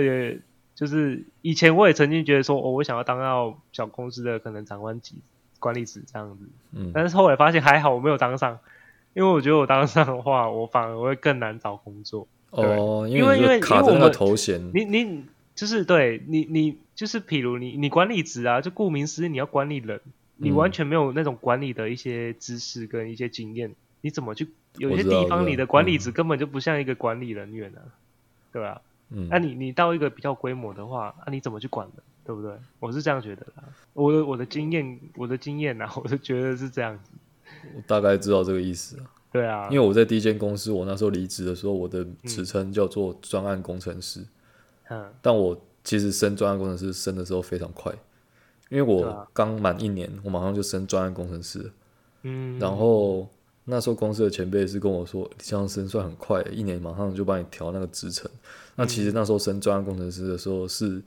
[0.73, 5.17] 就是以前我也曾经觉得说，哦，我想要当到小公司的可能长官级。
[5.63, 8.60] 管理职这样子，嗯，但是后来发现还好我没有当上，
[9.13, 12.28] 因为我觉得我当上的话，我反而会更难找工作。
[12.49, 15.23] 哦，因为因为卡着那个头衔，你你
[15.56, 20.02] 就是对你你就是，譬如你你管理职啊，就顾名思义你要管理人，
[20.36, 24.49] 你完全没有那种管理的一些知识跟一些经验，你怎么去？
[24.78, 27.80] 有些地方你的管理职根本就不像一个管理人员啊，
[28.52, 28.82] 对吧？
[29.12, 32.04] 嗯，那你你到一个比较规模的话，那你怎么去管人？
[32.25, 32.51] 对不对？
[32.79, 33.53] 我是这样觉得的。
[33.93, 37.12] 我的我的经验，我的经验呐， 我是觉得是这样子。
[37.75, 39.05] 我大概知道这个意思啊。
[39.31, 44.23] 对啊，因为我在第一间公司，我那时候离职的时候，我的职称叫做专案工程师。
[44.89, 45.05] 嗯。
[45.21, 47.91] 但我其实升专案工程师升的时候非常快，
[48.69, 51.71] 因为我刚满一年，我马上就升专案工程师。
[52.21, 52.57] 嗯。
[52.59, 53.27] 然后
[53.65, 58.29] 那时候公司的前辈是跟我说：“这样升算很快，一年马上就帮你调那个职称。”
[58.75, 61.01] 那其实那时候升专案工程师的时候是。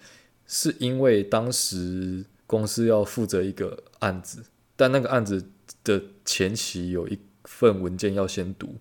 [0.46, 4.44] 是因为当时公司要负责一个案子，
[4.76, 5.44] 但那个案子
[5.82, 8.74] 的前期有一份文件要先读。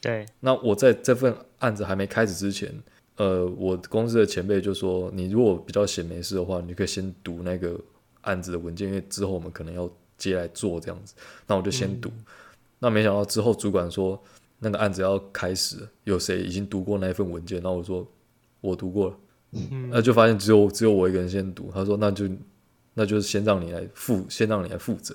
[0.00, 0.24] 对。
[0.40, 2.72] 那我在这份案子还没开始之前，
[3.16, 7.78] 呃，我公司的前辈就说，你如果比较闲没事的话，你可以先读那个
[8.22, 11.14] 案子的文件，因为之后我们可能要接来做这样子。
[11.46, 12.08] 那我就先读。
[12.08, 12.24] 嗯、
[12.78, 14.22] 那没想到之后主管说
[14.58, 17.60] 那个案子要开始，有谁已经读过那一份文件？
[17.60, 18.06] 然后我说
[18.62, 19.16] 我读过了。
[19.70, 21.70] 嗯，那就发现只有只有我一个人先读。
[21.72, 22.28] 他说那就
[22.94, 25.14] 那就是先让你来负，先让你来负责。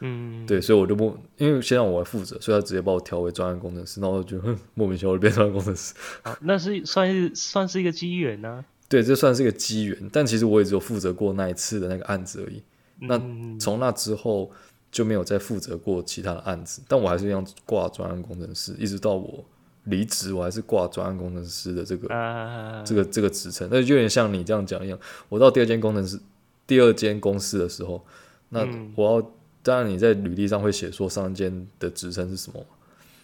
[0.00, 4.40] 嗯，对，所以我就不，因为先让我来负责，所以他直接把我调为专案工程师，然后我就，
[4.74, 5.92] 莫名其妙就变专案工程师。
[6.22, 8.64] 好，那是算是算是一个机缘呢？
[8.88, 12.62] 对，这算是一个机缘，但其实我也只有负责过那一次的那个案子而已。
[13.00, 14.48] 嗯、那从那之后
[14.92, 19.44] 就没有再负责过其他的案子，但我还是一样挂专案工程师，一直到我
[19.84, 23.68] 离职，我还是挂专案工程师的这个、啊、这个这个职称。
[23.70, 26.18] 那就有点像你这样讲一样，我到第二间工程师
[26.66, 28.04] 第二间公司的时候，
[28.50, 29.32] 那我要。
[29.60, 32.64] 当然，你在履历上会写说上间的职称是什么？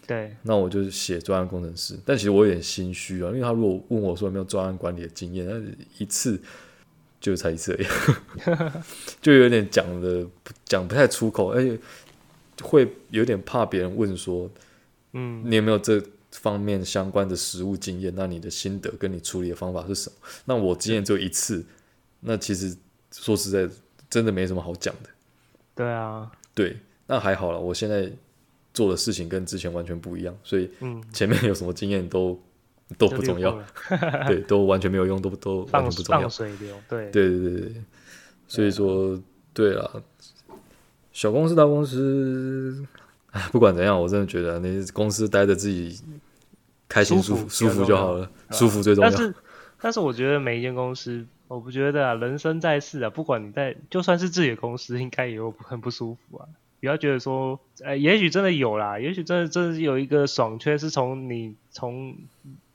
[0.06, 1.96] 对，那我就写专案工程师。
[2.04, 5.58] 但其实我有点心虚啊，因为他如果问我说有没有专案管理的经验，那
[5.96, 6.38] 一次
[7.18, 7.86] 就才一次而已，
[9.22, 10.26] 就有点讲的
[10.66, 11.78] 讲不太出口，而且
[12.60, 14.50] 会有点怕别人问说，
[15.12, 16.02] 嗯，你有没有这
[16.44, 18.12] 方面相关的实务经验？
[18.14, 20.16] 那你的心得跟你处理的方法是什么？
[20.44, 21.64] 那我经验只有一次，
[22.20, 22.76] 那其实
[23.10, 23.74] 说实在，
[24.10, 25.08] 真的没什么好讲的。
[25.74, 26.76] 对啊，对，
[27.06, 27.58] 那还好了。
[27.58, 28.12] 我现在
[28.74, 30.70] 做的事情跟之前完全不一样，所以
[31.14, 32.38] 前面有什么经验都、
[32.90, 33.58] 嗯、都不重要，
[34.28, 36.20] 对，都完全没有用，都都 完全不重要。
[36.20, 37.74] 放水流，对，对对对对，
[38.46, 39.18] 所以说，
[39.54, 39.90] 对啊，
[41.10, 42.84] 小公司大公司，
[43.30, 45.98] 哎，不管怎样，我真的觉得那公司待着自己
[46.94, 49.10] 开心舒服舒服就好了，舒服最重要。
[49.10, 49.34] 但是，
[49.80, 51.26] 但是我觉得每一间公司。
[51.46, 56.48] 我不觉得啊，人生在世啊，不管你在，就算是自己的公司，应该也有很不舒服啊。
[56.80, 62.16] 不要觉得说，呃，也许真的有啦，也许真的真的有一个爽缺，是从你从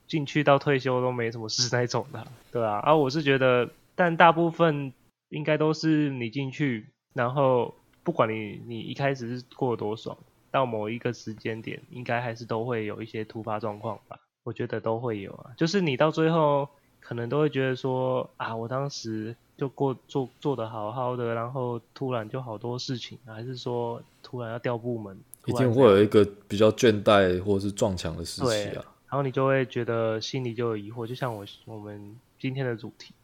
[0.06, 2.78] 进去到退休都没什么事那种的， 对啊。
[2.78, 4.92] 啊，我是觉得，但大部分
[5.30, 10.16] 应该都是你进去，然后不管你你一开始是过得多爽，
[10.50, 14.18] 到某一个时间点，应该还是都会有一些突发状况吧。
[14.42, 16.68] 我觉得都会有啊，就是你到最后。
[17.02, 28.84] 可能都会觉得说啊，我当时就过做做的好好的，然后突然就好多事情，还是说突然要调部门，一定会有一个比较倦怠或者是撞墙的时期啊。
[29.08, 33.14] 然后你就会觉得心里就有疑惑，就像我我们今天的主题，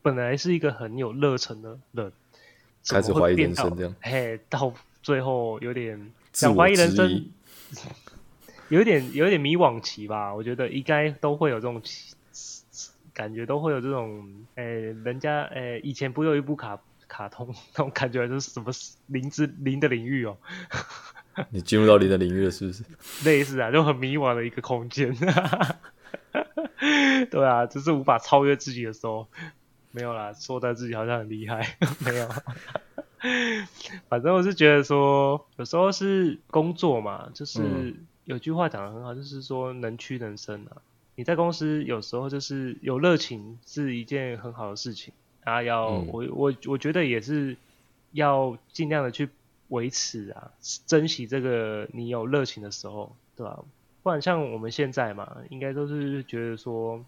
[0.00, 2.10] 本来是一个很有热忱的人，
[2.88, 4.72] 开始怀疑人生这样，嘿，到
[5.02, 7.30] 最后有点想怀疑人生，
[8.68, 10.34] 有点有点迷惘期吧。
[10.34, 11.82] 我觉得应该都会有这种。
[13.14, 18.70] 感觉都会有这种，诶、欸，人家诶、欸，以前不有一部卡卡通，那种感觉就是什么
[19.06, 20.36] 灵之灵的领域哦。
[21.48, 22.84] 你进入到零的领域了，是不是？
[23.24, 25.16] 类似啊，就很迷惘的一个空间。
[27.30, 29.26] 对啊，就是无法超越自己的时候，
[29.92, 32.28] 没有啦，说的自己好像很厉害， 没有。
[34.08, 40.82] 反正我是觉得说，有时候是工作嘛，就是有句话讲的很好，就是说能屈能伸啊。
[41.14, 47.56] 你在公司有时候就是有热情是一件很好的事情啊，要我我我觉得也是
[48.12, 49.30] 要尽量的去
[49.68, 50.50] 维持啊，
[50.86, 53.60] 珍惜这个你有热情的时候，对吧？
[54.02, 57.04] 不然像我们现在嘛，应该都是觉得说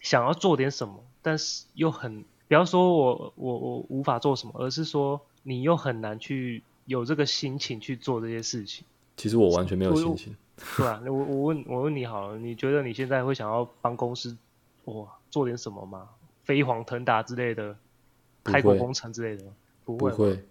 [0.00, 8.84] 想要做点什么，但是又很，不要说我我我无法做什么，而是说你又很难去有这个心情去做这些事情。
[9.16, 10.36] 其实我完全没有心情。
[10.76, 14.36] 对啊，我我问我问你好了，你觉得你现在会想要帮公司
[14.86, 16.08] 哇做点什么吗？
[16.42, 17.76] 飞黄腾达之类的，
[18.42, 19.44] 开国工程之类的，
[19.84, 20.44] 不会，不会，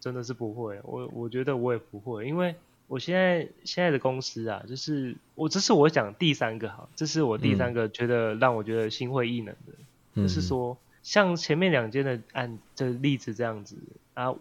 [0.00, 0.78] 真的是不会。
[0.82, 2.54] 我我觉得我也不会，因为
[2.86, 9.72] 我现在现在的公司啊，就是我这是我讲第三个哈，这是我第三个觉得让我觉得心灰意冷的，
[10.14, 13.76] 嗯、就是说像前面两间的案这例子这样子
[14.16, 14.34] 啊，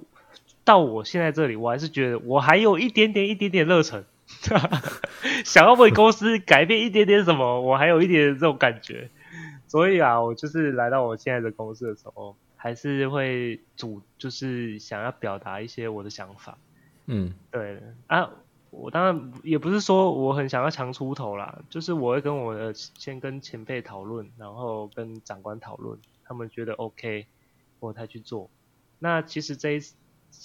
[0.63, 4.05] 到我现在这里，我还是觉得我还有一点点一点点热忱。
[5.45, 9.09] 想要为公司改变一点点什么，我还有一点这种感觉，
[9.67, 16.57] 所以啊，我就是来到我现在的公司的时候，还是会主就是想要表达一些我的想法。
[17.05, 18.31] 嗯，对啊，
[18.71, 27.27] 我当然也不是说我很想要强出头啦，就是我会跟我的先跟前辈讨论，然后跟长官讨论，他们觉得 OK，
[27.79, 28.49] 我才去做。
[28.99, 29.81] 那其实这。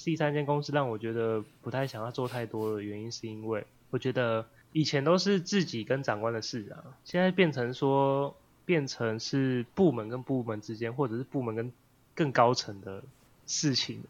[0.05, 11.73] 第三间公司让我觉得不太想要做太多的原因，是因为我觉得以前都是自己跟长官的事啊，现在变成说变成是部门跟部门之间，或者是部门跟
[12.15, 13.03] 更高层的
[13.47, 14.05] 事情，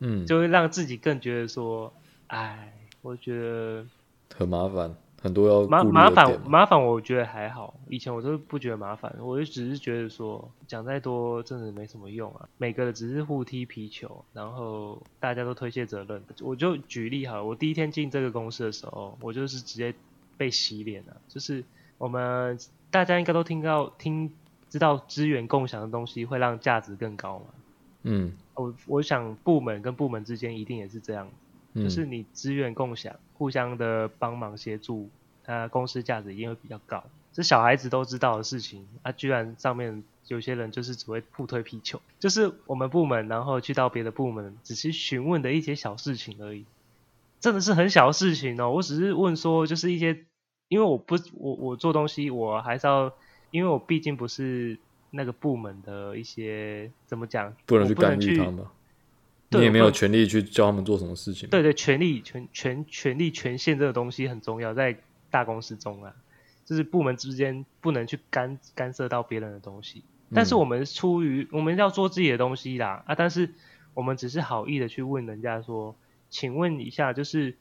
[0.00, 1.92] 嗯，就会让自己更觉得说，
[2.26, 3.86] 哎，我觉得
[4.36, 7.74] 很麻烦，很多要麻麻烦麻烦，我觉得还好。
[7.88, 12.48] 以前我都不觉得麻烦，我就只是觉得说讲再多真的没什么用啊。
[12.58, 16.20] 每个人只是互踢皮球，然后大家都推卸责任。
[16.40, 19.94] 我就举例好了，我第一天进这个公司的时候，我就是直接
[20.36, 21.16] 被洗脸了。
[21.28, 21.62] 就是
[21.98, 22.58] 我们
[22.90, 24.32] 大家应该都听到听
[24.68, 27.44] 知道资源共享的东西会让价值更高嘛。
[28.02, 31.28] 嗯，我我想部门跟部门之间一定也是这样。
[31.74, 35.08] 就是你资源共享，互相的帮忙协助，
[35.44, 37.02] 它公司价值一定会比较高。
[37.32, 46.66] 这小孩子都知道的事情啊，居然上面有些人就是只会互推皮球，就是我们部门然后去到别的部门，只是询问的一些小事情而已，
[47.40, 48.70] 真的是很小的事情哦。
[48.70, 50.24] 我只是问说，就是一些，
[50.68, 53.10] 因为我不我我做东西，我还是要，
[53.50, 54.78] 因为我毕竟不是
[55.10, 58.66] 那个部门的一些怎么讲，不能去干预他们。
[59.60, 61.48] 你也没有权利去教他们做什么事情。
[61.48, 64.96] 对对，权利权权权利权限这个东西很重要，在
[65.30, 66.14] 大公司中啊，
[66.64, 70.02] 就是部门之间不能去干干涉到别人的东西。
[70.34, 73.50] 但是我们出于我们要做自己的东西啦啊，但是
[73.94, 75.94] 我们只是好意的去问人家说，
[76.30, 77.56] 请问一下，就是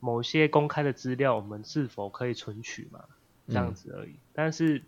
[0.00, 3.04] 某些公开的资料，我们是否可以存取嘛？
[3.48, 4.14] 这样子而已。
[4.32, 4.82] 但是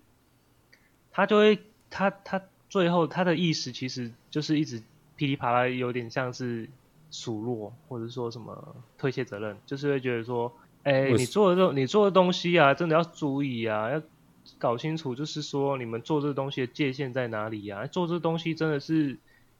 [1.10, 1.58] 他就会
[1.90, 4.82] 他他最后他的意思其实就是一直。
[5.16, 6.68] 噼里啪啦，有点像是
[7.10, 10.52] 数落，或者说什么推卸责任，就是会觉得说，
[10.82, 14.02] 哎、欸，你做的这你做的东西啊，真的要注意啊，要
[14.58, 17.86] 搞清楚，就是说你们做这个东西的界限在哪里呀？
[17.86, 19.16] 做这个东西真的是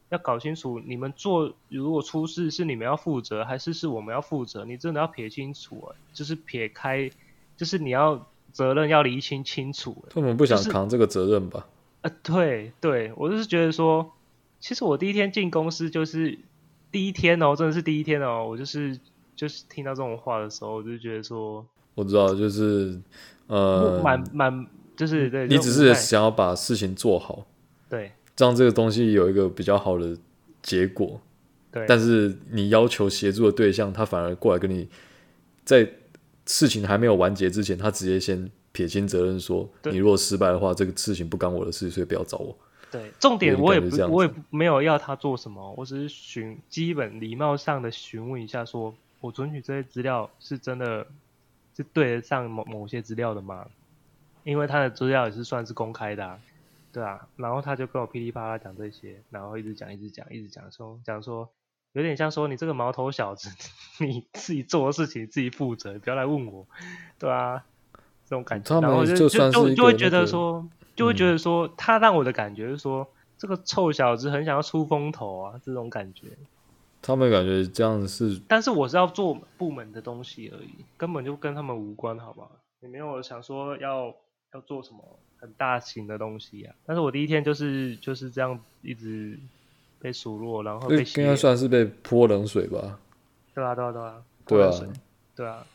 [0.09, 4.63] 要搞清楚，你们做如果出事是你们要负责，还是是我们要负责？
[4.63, 7.09] 你真的要撇清楚，就是撇开，
[7.55, 10.05] 就是你要责任要厘清清楚。
[10.11, 11.65] 他们不想扛这个责任吧？
[12.01, 14.13] 啊、就是，对对，我就是觉得说。
[14.59, 16.37] 其实我第一天进公司就是
[16.91, 18.45] 第一天哦，真的是第一天哦。
[18.47, 18.99] 我就是
[19.35, 21.65] 就是听到这种话的时候，我就觉得说，
[21.95, 22.99] 我知道，就是
[23.47, 27.45] 呃，蛮蛮就是对，你只是想要把事情做好，
[27.87, 30.17] 对，让这个东西有一个比较好的
[30.63, 31.21] 结果，
[31.71, 31.85] 对。
[31.87, 34.89] 但是你要求协助的对象，他反而过来跟你，
[35.63, 35.87] 在
[36.47, 42.57] 事情还没有完结之前，他直接先撇清责任，说你如果失败的话，这个事情不干我的事，所以不要找我。
[42.97, 51.05] 对，重点我也不，我也没有要他做什么，我只是询基本礼貌上的询问一下说，说我准许这些资料是真的
[51.75, 53.67] 是对得上某某些资料的吗？
[54.43, 56.39] 因为他的资料也是算是公开的，啊，
[56.91, 57.27] 对啊。
[57.35, 61.47] 然后他就跟我噼里啪啦讲这些，然后一直讲，一直讲，一直讲，说讲说
[61.91, 63.49] 有点像说你这个毛头小子，
[63.99, 66.65] 你自己做的事情自己负责，不要来问我，
[67.19, 67.63] 对啊，
[68.25, 70.67] 这种感觉，然后就就就就会觉得说。
[70.97, 73.07] 就会觉得说，他让我的感觉是说，嗯、
[73.37, 76.27] 这个臭小子很想要出风头啊，这种感觉。
[77.01, 82.47] 他们感觉这样是，但是我是要做部门的东西而已，根本就跟他们无关，好吧？
[82.81, 84.07] 也没有想说要
[84.53, 84.97] 要做什么
[85.39, 86.73] 很大型的东西啊。
[86.85, 89.37] 但是我第一天就是就是这样一直
[89.99, 92.99] 被数落，然后被应该算是被泼冷水吧？
[93.53, 94.71] 对啊，对啊，对啊，对啊，
[95.35, 95.65] 对啊，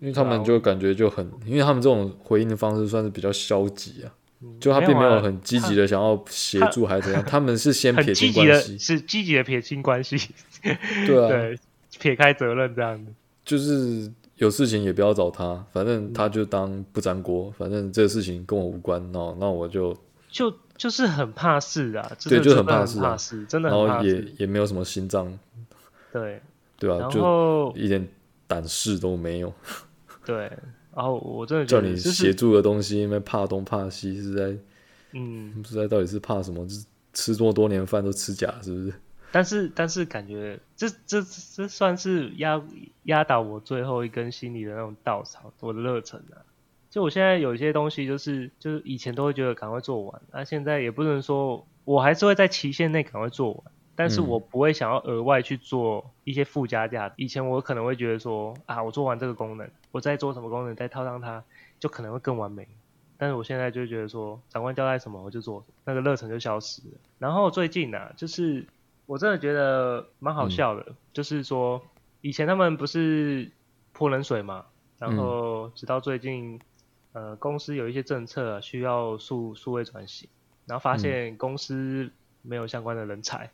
[0.00, 4.12] 因为他们就感觉就很，因为他们这种回应的方式算是比较消极啊。
[4.58, 7.22] 就他并没有很积极的想要协助，还是怎样？
[7.28, 10.16] 他们是先撇清关系，是积极的撇清关系。
[11.06, 11.58] 对啊，对，
[11.98, 13.12] 撇开责任这样子。
[13.44, 19.00] 就是有事情也不要找他，反正他就当不沾锅，反正这个事情跟我无关。
[19.12, 19.94] 那那我就
[20.30, 23.68] 就就是很怕事啊，对，就很怕事，怕事，真的。
[23.68, 25.38] 然后也也没有什么心脏，
[26.12, 26.40] 对
[26.78, 28.08] 对啊，就一点
[28.46, 29.52] 胆识都没有。
[30.24, 30.50] 对。
[30.94, 34.58] 然后我真的觉得、就是、叫你协助的东西，因为怕东怕西，是在，
[35.12, 38.92] 嗯，不知道到底是怕什么，就是吃这么多年饭都吃假，是不是？
[39.32, 42.60] 但是但是感觉这这这算是压
[43.04, 46.42] 压倒我最后一根心里的那种稻草，我的热忱啊！
[46.90, 53.64] 就我现在有一些东西，就是就是以前都会觉得赶快做完，那、啊、现在也不能说，我还是会在期限内赶快做完。
[54.00, 57.14] 但是我不会想要额外去做一些附加价值。
[57.18, 61.44] 以前我可能会觉得说啊，我做完这个功能，我再做什么功能，再套上它，
[61.78, 62.66] 就可能会更完美。
[63.18, 66.94] 但是我现在就觉得说，长官交代什么我就做，那个热忱就消失了。
[67.18, 68.66] 然后最近啊，就是
[69.04, 71.82] 我真的觉得蛮好笑的，嗯、就是说
[72.22, 73.50] 以前他们不是
[73.92, 74.64] 泼冷水嘛，
[74.98, 76.58] 然后直到最近，
[77.12, 80.26] 呃，公司有一些政策、啊、需要数数位转型，
[80.64, 82.10] 然后发现公司
[82.40, 83.50] 没有相关的人才。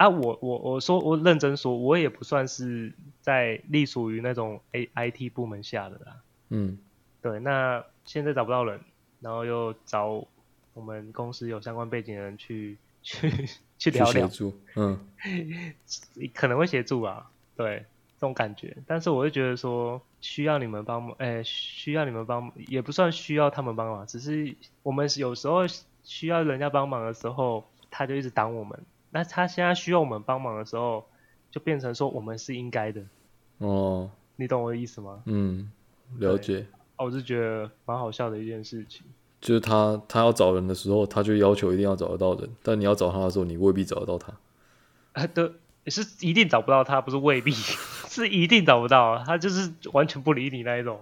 [0.00, 2.90] 啊，我我我说我认真说，我也不算是
[3.20, 6.16] 在隶属于那种 A I T 部门下的啦。
[6.48, 6.78] 嗯，
[7.20, 8.80] 对，那现在找不到人，
[9.20, 10.26] 然后又找
[10.72, 13.30] 我们公司有相关背景的人去去
[13.76, 14.98] 去聊聊，助，嗯，
[16.32, 17.84] 可能会协助啊，对，
[18.18, 18.74] 这种感觉。
[18.86, 25.66] 但是我会觉得说，需要你们帮忙，哎，需要你们帮，也不算需要他们帮忙，只是我们有时候
[26.04, 28.82] 需要人家帮忙的时候，他就一直挡我们。
[29.10, 31.04] 那他现在需要我们帮忙的时候，
[31.50, 33.02] 就变成说我们是应该的。
[33.58, 35.22] 哦，你懂我的意思吗？
[35.26, 35.70] 嗯，
[36.18, 36.66] 了解。
[36.96, 39.04] 哦，我是觉得蛮好笑的一件事情。
[39.40, 44.32] 就是他，他要找人的时候，他就要求一定要找得到人，但你要找他的时候，你未必找得到他。
[45.12, 45.50] 啊，对，
[45.86, 47.52] 是一定找不到他，不是未必，
[48.06, 51.00] 是一定找不到，他就是完全不理你那一种。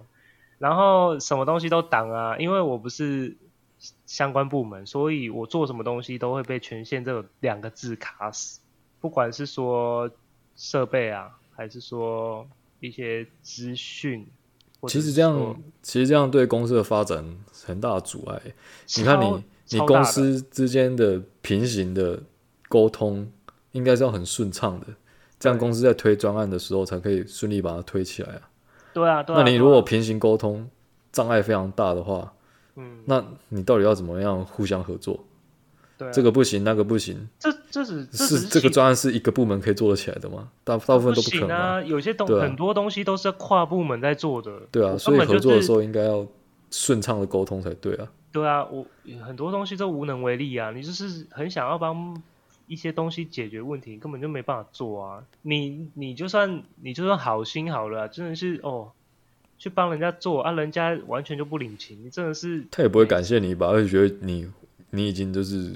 [0.57, 3.35] 然后什么东西都挡啊，因为我不是
[4.05, 8.59] 相关部门，所以我做什么东西都会被权限这两个字卡死。
[8.99, 10.09] 不管是说
[10.55, 12.45] 设备啊，还是说
[12.79, 14.27] 一些资讯。
[14.87, 17.25] 其实这样，其实这样对公司的发展
[17.65, 18.41] 很大的阻碍。
[18.97, 22.23] 你看你，你你公司之间的平行的
[22.69, 23.29] 沟通，
[23.73, 24.87] 应该是要很顺畅的，
[25.37, 28.49] 这样公司在推专案的时候才可以顺利把它推起来啊。
[28.93, 29.43] 对啊，对啊。
[29.43, 30.69] 那你如果平行沟通
[31.11, 32.33] 障碍非常大的话，
[32.79, 35.19] 嗯，那你到底要怎么样互相合作？
[35.97, 37.27] 对，这个不行，那个不行。
[37.37, 40.49] 这这是这是这个专案是一个部门可以做得起来的吗？
[40.63, 41.81] 大大部分都不可能啊。
[41.83, 44.61] 有些东很多东西都是跨部门在做的。
[44.71, 46.25] 对啊，所以合作的时候应该要
[46.71, 48.07] 顺畅的沟通才对啊。
[48.31, 48.85] 对啊，我
[49.25, 50.71] 很多东西都无能为力啊。
[50.71, 52.21] 你就是很想要帮
[52.67, 55.23] 一些东西解决问题，根本就没办法做啊。
[55.41, 58.91] 你你就算你就算好心好了，真的是哦，
[59.59, 63.67] 去帮人家做啊，人家完全就不领情，你真的是他也不会感谢你吧？
[63.67, 64.51] 而且觉得你
[64.89, 65.75] 你已经就是。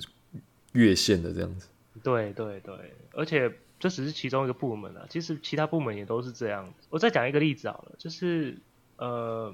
[0.73, 1.67] 越线的这样子，
[2.01, 2.73] 对对对，
[3.11, 6.73] 而且这只是其中一个部门啊，其实其他部门也都是这样。
[6.89, 8.57] 我再讲一个例子好了，就是
[8.97, 9.53] 呃，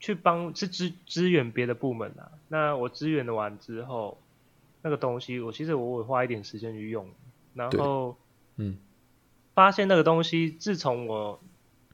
[0.00, 4.16] 去帮是支支援别的部门啊，那我支援了完之后，
[4.80, 7.06] 那个东西我其实我会花一点时间去用，
[7.52, 8.16] 然后
[8.56, 8.78] 嗯，
[9.54, 11.38] 发现那个东西自从我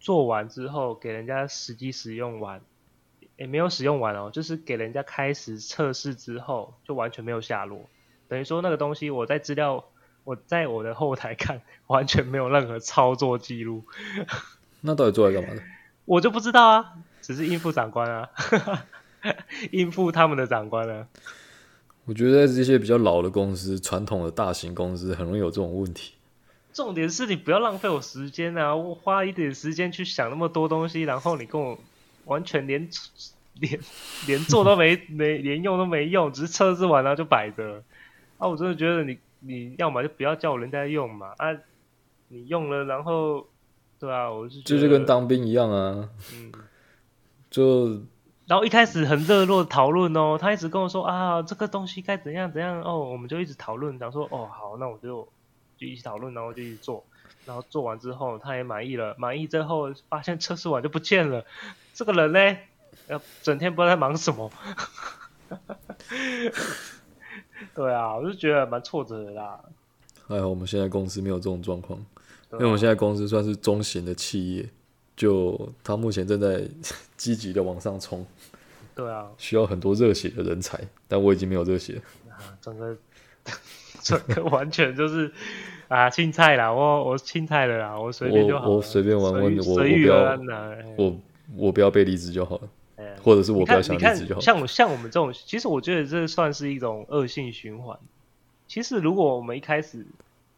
[0.04, 2.60] 做完之后，给人家实际使用完，
[3.38, 7.88] 也没有使用完哦，就是给人家开始测试之后，就完全没有下落。
[8.28, 9.82] 等于说那个东西，我在资料，
[10.24, 13.82] 我在我的后台看， 完全没有任何操作记录。
[14.82, 15.62] 那到底做来干嘛的？
[16.04, 16.92] 我就不知道啊，
[17.22, 18.28] 只是应付长官啊，
[19.72, 21.08] 应付他们的长官啊。
[22.04, 26.12] 我觉得在这些比较老的公司，传统的大型公司，很容易有这种问题。
[26.74, 28.74] 重点是你不要浪费我时间啊！
[28.74, 31.78] 我花一点时间去想那么多东西，然后你跟我
[32.24, 32.88] 完全连
[33.54, 33.78] 连
[34.26, 37.82] 连做都没没连用都没用，只是测试完了就摆着。
[38.38, 41.56] 啊，我真的觉得你你要么就不要叫人家用嘛，啊，
[42.26, 43.46] 你用了然后，
[44.00, 46.52] 对啊，我是就是跟当兵一样啊，嗯，
[47.48, 48.02] 就
[48.46, 55.28] 然后一开始很热络讨论哦，他一直跟我说啊，这个东西该怎样怎样哦，我们就一直讨论，讲说哦好，那我就
[55.76, 57.04] 就一起讨论，然后就一起做，
[57.46, 61.44] 然后做完之后他也满意了，满意之后发现测试完就不见了，
[61.92, 62.56] 这个人呢，
[63.08, 64.50] 要整天不知道在忙什么。
[67.74, 69.60] 对啊，我就觉得蛮挫折的啦。
[70.26, 71.98] 还好我们现在公司没有这种状况，
[72.52, 74.68] 因为我们现在公司算是中型的企业，
[75.16, 76.66] 就他目前正在
[77.16, 78.26] 积极的往上冲。
[78.94, 82.02] 对啊，需要很多热血的人才，但我已经没有热血了。
[82.30, 82.96] 啊，整个
[84.04, 85.32] 整个完全就是
[85.88, 90.38] 啊青菜啦，我我青菜了啦，我随便就好我随便玩玩，我我不要，
[90.96, 91.20] 我
[91.56, 92.68] 我不要被离职就好了。
[93.22, 94.40] 或者是我比较想离职就好。
[94.40, 97.98] 像像我们这种，其实我觉得这算是一种恶性循环。
[98.68, 100.06] 其实如果我们一开始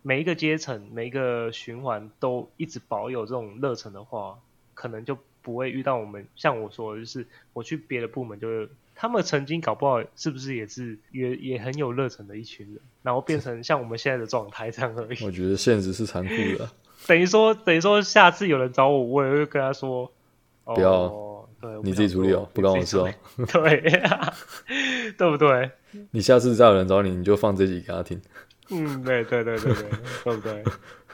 [0.02, 4.38] 每一个阶层、每一个循环都一直保有这种热忱的话，
[4.74, 15.24] 可能就不会遇到我们像我说的，就是我去别的部门，就是他们曾经搞不好是不是也是也也很有热忱的一群人，然后变成像我们现在的状态这样而已。
[15.24, 16.68] 我觉得现实是残酷的。
[17.06, 20.10] 等于说，等于说，下次有人找我，我也会跟他说，
[20.64, 21.24] 不要。
[21.58, 23.08] 对你自己处理哦，不关我事哦。
[23.50, 23.80] 对，
[25.16, 25.70] 对不对？
[26.10, 28.20] 你下次再有人找你，你就放这集给他听。
[28.68, 29.90] 嗯，对对对对对，
[30.24, 30.64] 对不对？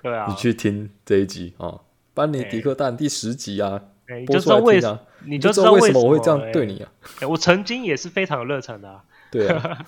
[0.02, 1.80] 对啊，你去听这一集啊，
[2.12, 3.84] 班尼迪克蛋第十集啊，
[4.20, 6.92] 你就知道为什么，你就知道为什么我会这样对你啊。
[7.28, 9.00] 我曾经也是非常有热忱的。
[9.30, 9.86] 对啊，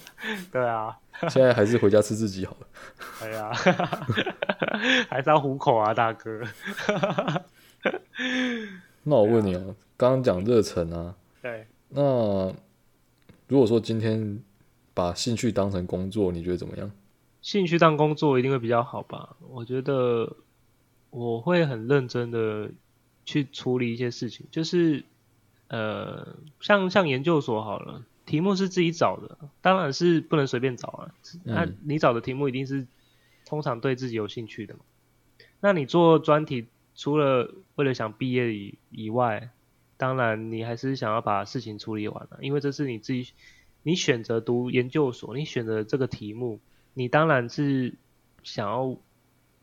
[0.50, 0.96] 对啊，
[1.28, 2.66] 现在还是回家吃自己好了。
[3.20, 3.52] 哎呀，
[5.10, 6.40] 还是要糊口啊，大哥。
[9.04, 9.62] 那我问你啊。
[9.96, 11.66] 刚刚讲热忱啊，对。
[11.90, 12.52] 那
[13.46, 14.42] 如果说今天
[14.92, 16.90] 把兴趣当成工作，你觉得怎么样？
[17.40, 19.36] 兴趣当工作一定会比较好吧？
[19.50, 20.36] 我觉得
[21.10, 22.68] 我会很认真的
[23.24, 25.04] 去处理一些事情，就是
[25.68, 31.14] 呃，像像研究所好了，题目是自己找的，当然是不能随便找啊。
[31.42, 32.86] 那、嗯、你找的题目一定是
[33.46, 34.80] 通常对自己有兴趣的嘛？
[35.60, 39.50] 那你做专题除了为了想毕业以以外，
[39.96, 43.32] 当然你还是想要把事情处理完了，因为这是你自己，
[43.82, 46.60] 你选择读研究所，你选择这个题目，
[46.92, 47.94] 你当然是
[48.42, 48.96] 想要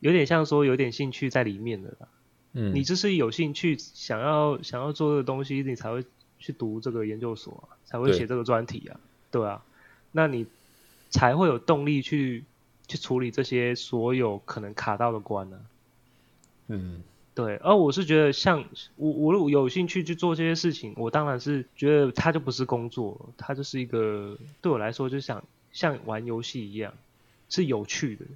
[0.00, 2.08] 有点像说有点兴趣在里面的啦。
[2.54, 6.04] 嗯，你就是有兴趣想要想要做这个东西，你才会
[6.38, 9.00] 去读这个研究所，才会写这个专题啊，
[9.30, 9.64] 对，对啊，
[10.10, 10.44] 那你
[11.08, 12.44] 才会有动力去
[12.86, 15.64] 去处理这些所有可能卡到的关呢、啊。
[16.68, 17.02] 嗯，
[17.34, 18.62] 对，而我是觉得像
[18.96, 25.42] 我我如果有兴趣去做这些事情，我当然是觉得它就不是工作，它就是一个对我来说就像
[25.72, 26.92] 像玩游戏一样，
[27.48, 28.26] 是有趣的。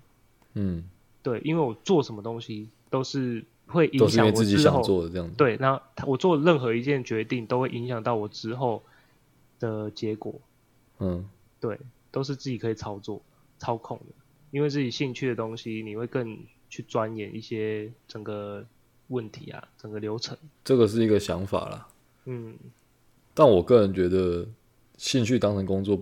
[0.54, 0.88] 嗯，
[1.22, 3.44] 对，因为我做什么东西都是。
[3.66, 5.34] 会影响我自己想做的这样子。
[5.36, 8.82] 对，那我做任何一件决定都会影响到我之后
[9.58, 10.34] 的结果。
[10.98, 11.28] 嗯，
[11.60, 11.78] 对，
[12.10, 13.20] 都是自己可以操作、
[13.58, 14.14] 操控的。
[14.52, 16.38] 因为自己兴趣的东西，你会更
[16.70, 18.64] 去钻研一些整个
[19.08, 20.38] 问题啊，整个流程。
[20.64, 21.88] 这个是一个想法啦。
[22.24, 22.56] 嗯，
[23.34, 24.46] 但我个人觉得，
[24.96, 26.00] 兴趣当成工作，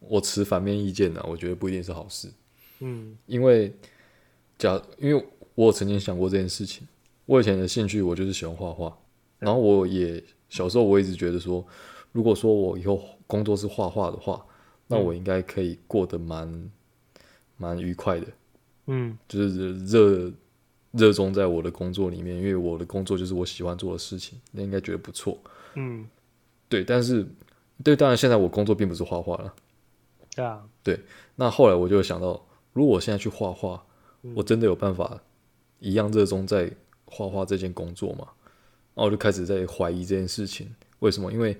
[0.00, 1.24] 我持反面意见呢。
[1.28, 2.32] 我觉得不一定是好事。
[2.80, 3.72] 嗯，因为
[4.58, 5.24] 假，因为
[5.54, 6.88] 我曾经想过这件事情。
[7.26, 8.96] 我以前的兴趣，我就是喜欢画画，
[9.38, 11.64] 然后我也小时候我一直觉得说，
[12.12, 14.44] 如果说我以后工作是画画的话，
[14.86, 16.70] 那我应该可以过得蛮
[17.56, 18.26] 蛮愉快的，
[18.86, 20.32] 嗯，就是热
[20.92, 25.38] 热衷在我的工作里面，因为我的工作就是我喜欢做的事情，那应该觉得不错，
[25.74, 26.06] 嗯，
[26.68, 27.26] 对，但是
[27.82, 29.54] 对，当然现在我工作并不是画画了，
[30.34, 31.00] 对啊，对，
[31.36, 33.82] 那后来我就想到，如果我现在去画画，
[34.34, 35.20] 我真的有办法
[35.80, 36.70] 一样热衷在
[37.14, 38.26] 画画这件工作嘛，
[38.94, 40.74] 然后我就开始在怀疑这件事情。
[40.98, 41.32] 为什么？
[41.32, 41.56] 因为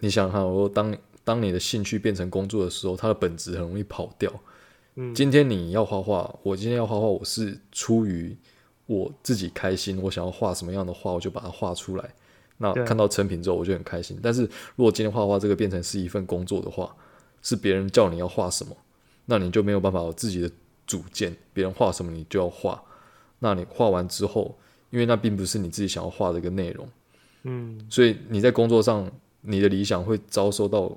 [0.00, 4.30] 你想看，我说当当你的兴趣变成工作的时候，它的本质很容易跑掉。
[4.96, 8.36] 嗯，今天你要画画，我今天要画画，我是出于
[8.86, 12.14] 我自己开心，我想要画什么样的画，我就把它画出来。
[12.58, 14.18] 那看到成品之后，我就很开心。
[14.22, 14.42] 但是
[14.76, 16.94] 如果今天画画这个变成是一份工作的话，
[17.40, 18.76] 是别人叫你要画什么，
[19.26, 20.50] 那你就没有办法有自己的
[20.86, 22.82] 主见，别人画什么你就要画。
[23.42, 24.56] 那你画完之后，
[24.90, 26.88] 因为那并不是你自己想要画的一个内容，
[27.44, 29.10] 嗯，所以你在工作上，
[29.40, 30.96] 你的理想会遭受到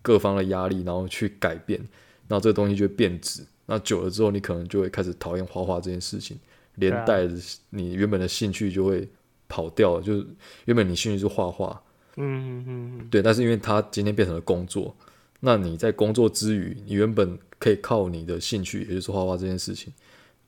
[0.00, 1.80] 各方的压力，然后去改变，
[2.28, 3.44] 那这个东西就会变质。
[3.66, 6.38] 那久了之后，你可能就会开始讨厌画画这件事情，
[6.76, 7.34] 连带着
[7.70, 9.08] 你原本的兴趣就会
[9.48, 10.02] 跑掉了。
[10.02, 10.26] 就是
[10.66, 11.82] 原本你兴趣是画画，
[12.16, 14.94] 嗯嗯嗯，对，但是因为它今天变成了工作，
[15.40, 19.92] 那你在工作之余，你原本可以靠你的兴趣，也就是画画这件事情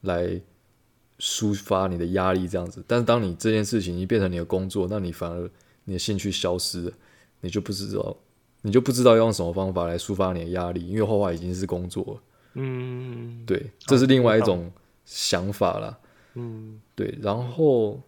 [0.03, 0.40] 来。
[1.25, 5.49] 抒发你的压力这样子，但是当你这件事情已经变成你的工作，那你反而
[5.85, 6.93] 你的兴趣消失了，
[7.43, 8.16] 你就不知道，
[8.62, 12.23] 你就不知道要用什么方法来抒发你的压力，因为画画已经是工作了。
[12.55, 14.68] 嗯，对，这是另外一种
[15.05, 15.97] 想法啦。
[16.35, 18.01] 嗯，对，然后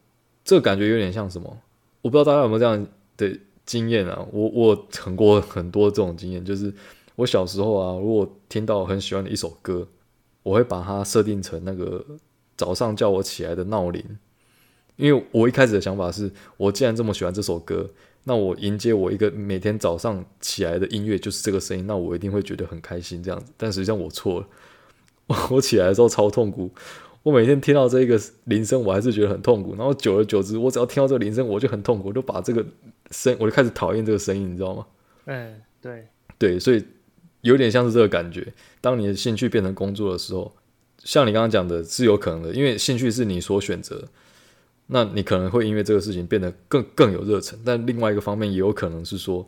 [0.45, 1.57] 这个感觉有点像什么？
[2.03, 2.85] 我不知道大家有没有这样
[3.17, 4.27] 的经验啊？
[4.33, 6.75] 我我很过很多这种经验，就是
[7.15, 9.87] 我小时候啊，如果听到很喜欢的一首歌，
[10.43, 12.05] 我会把它设定成那个。
[12.57, 14.19] 早上叫我起来的闹铃，
[14.97, 17.91] 因为我一开始的想法是，我既然这么喜欢这首歌，
[18.25, 23.53] 那我迎接我一个每天早上起来的音乐就是这个声音，那我一定会觉得很开心这样子。
[23.57, 24.49] 但实际上我错了，
[25.51, 26.71] 我起来的时候超痛苦，
[27.25, 29.75] 我每天听到这个铃声，我还是觉得很痛苦。
[29.77, 32.65] 然后久而久之，我只要听到这个铃声，我就很痛苦，我就把这个
[33.11, 34.87] 声，我就开始讨厌这个声音，你知道吗？
[35.27, 36.07] 嗯，对，
[36.39, 36.85] 对，所以
[37.41, 38.53] 有点像是这个感觉。
[38.81, 40.55] 当你的兴趣变成工作的时候。
[41.05, 44.09] 像你刚刚讲的是有可能的，因为兴趣是你所选择，
[44.87, 47.59] 那你可能会因为这个事情变得更更有热忱。
[47.63, 49.47] 但另外一个方面也有可能是说，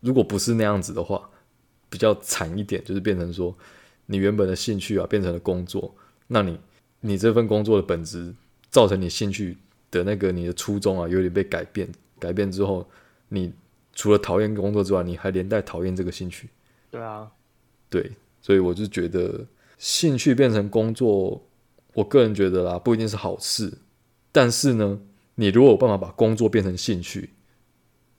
[0.00, 1.30] 如果不是那样子的话，
[1.88, 3.56] 比较惨一点，就是变成说
[4.06, 5.94] 你原本的兴趣啊变成了工作，
[6.26, 6.58] 那你
[7.00, 8.34] 你这份工作的本质
[8.68, 9.56] 造成你兴趣
[9.92, 11.88] 的那个你的初衷啊有点被改变，
[12.18, 12.84] 改变之后，
[13.28, 13.52] 你
[13.94, 16.48] 除了讨厌工作之外，你还连带讨厌这个兴趣。
[16.90, 17.30] 对啊，
[17.88, 18.10] 对，
[18.42, 19.46] 所以我就觉得。
[19.78, 21.42] 兴趣变成工作，
[21.94, 23.72] 我个人觉得啦，不一定是好事。
[24.32, 25.00] 但是呢，
[25.34, 27.30] 你如果有办法把工作变成兴趣，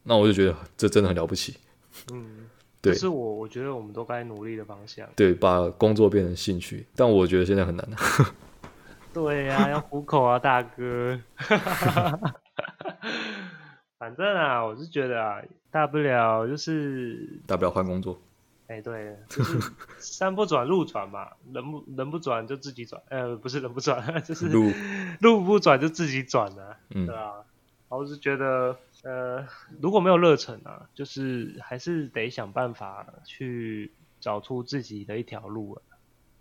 [0.03, 1.57] 那我就觉得这真的很了不起。
[2.11, 2.47] 嗯，
[2.81, 5.07] 对，这是我我觉得我们都该努力的方向。
[5.15, 7.87] 对，把工作变成兴趣，但我觉得现在很难。
[9.13, 11.19] 对呀、啊，要糊口啊，大哥。
[13.97, 15.41] 反正啊，我是觉得啊，
[15.71, 18.21] 大不了就是大不了换工作。
[18.67, 19.59] 哎、欸，对， 就是
[19.99, 24.71] 山不转路转嘛，人不人不转就自己转，呃，不是人不转， 就是路
[25.21, 27.33] 路不转就自己转了，嗯，对啊。
[27.89, 29.47] 我是觉得，呃，
[29.81, 35.81] 如果没有热忱啊，就是还是得想办法去找出自己的一条路啊，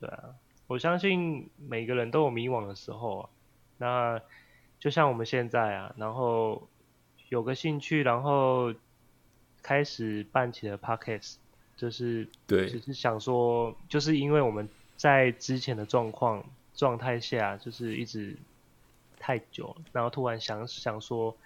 [0.01, 0.35] 对啊。
[0.67, 3.31] 我相信每个人都有迷惘的时候啊，
[3.79, 4.21] 那
[4.81, 6.69] 就像我们现在啊，然后
[7.29, 8.75] 有个兴趣，然后
[9.63, 11.37] 开始办起了 podcast，
[11.77, 14.67] 就是对，只是想说，就是因为我们
[14.97, 16.43] 在之前的状况
[16.75, 18.35] 状态下，就是一直
[19.19, 21.37] 太久了，然后突然想想说，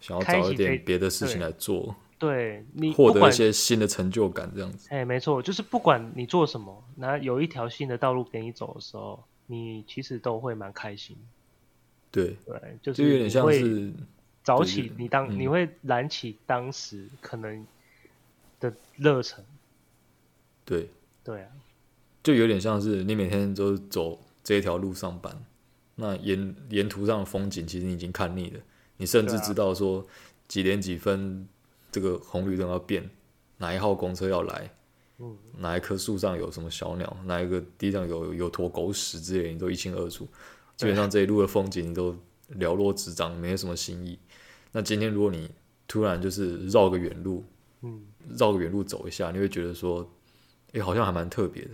[0.00, 4.88] 想要找一点别的事情来做，对，你获得一些新的成就感，这样子。
[4.90, 11.16] 哎，没错，就是不管你做什么，那有一条新的道路给你走的时候，你其实都会蛮开心。
[12.10, 13.92] 对对，就是就有点像是
[14.42, 17.66] 早起，你当、嗯、你会燃起当时可能
[18.60, 19.44] 的热忱。
[20.64, 20.88] 对。
[21.22, 21.48] 对啊，
[22.22, 25.42] 就有点像是你每天都走这一条路上班，
[25.94, 28.60] 那沿沿途上的风景其实你已经看腻了，
[28.98, 30.06] 你甚至知道说
[30.46, 31.48] 几点几分
[31.90, 33.08] 这个红绿灯要变，
[33.56, 34.70] 哪一号公车要来，
[35.18, 40.28] 嗯，哪一棵树上有什么小鸟，哪一个地上有有坨狗屎之类，你都一清二楚。
[40.76, 42.14] 基本上这一路的风景你都
[42.48, 44.18] 了若指掌，没有什么新意。
[44.72, 45.50] 那今天如果你
[45.88, 47.42] 突然就是绕个远路，
[47.80, 48.04] 嗯，
[48.36, 50.06] 绕个远路走一下，你会觉得说，
[50.74, 51.70] 哎，好像还蛮特别的。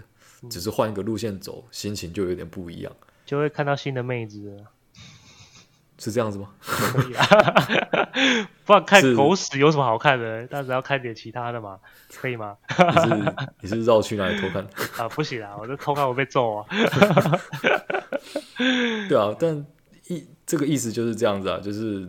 [0.49, 2.91] 只是换一个路线走，心情就有点不一样。
[3.27, 4.65] 就会看到新的妹子了，
[5.99, 6.49] 是这样子吗？
[6.61, 7.27] 可以啊，
[8.65, 10.47] 不然看狗屎有什么好看的？
[10.51, 11.79] 但是要看点其他的嘛，
[12.15, 12.57] 可以吗？
[12.79, 14.67] 你是你是绕去哪里偷看？
[14.97, 16.67] 啊，不行啊，我这偷看我被揍啊。
[19.09, 19.67] 对啊，但
[20.09, 22.09] 意这个意思就是这样子啊，就是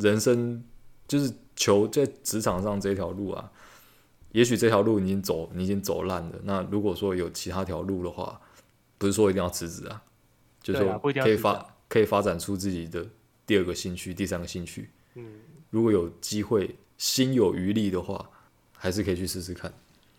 [0.00, 0.62] 人生
[1.06, 3.48] 就是求在职场上这条路啊，
[4.34, 6.40] 也许这条路你已经走，你已经走烂了。
[6.42, 8.40] 那如果说有其他条路的话，
[8.98, 10.02] 不是说一定要辞职啊，
[10.60, 13.06] 就是说可以发、啊、可以发展出自己的
[13.46, 14.90] 第二个兴趣、第三个兴趣。
[15.14, 15.24] 嗯，
[15.70, 18.28] 如果有机会，心有余力的话，
[18.76, 19.72] 还是可以去试试看。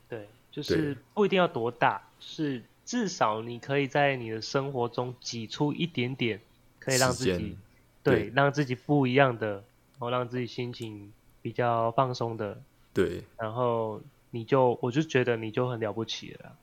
[0.08, 2.64] 对，就是不一定要多大，是。
[2.86, 6.40] 至少你可以在你的生活中挤出一点点，
[6.80, 7.58] 可以让自己
[8.04, 11.12] 对，对让自己不一样的，然后让自己心情
[11.42, 12.62] 比较放松的，
[12.96, 16.56] 对，然后你就我就觉得你就很了不起了，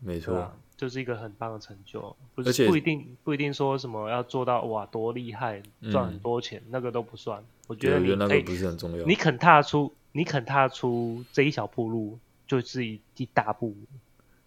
[0.00, 13.74] 没错，就是一个很棒的成就，不是不一定不一定说什么要做到哇多厉害赚很多钱，嗯，那个都不算，我觉得你那个不是很重要，你肯踏出你肯踏出这一小步路，就是一一大步。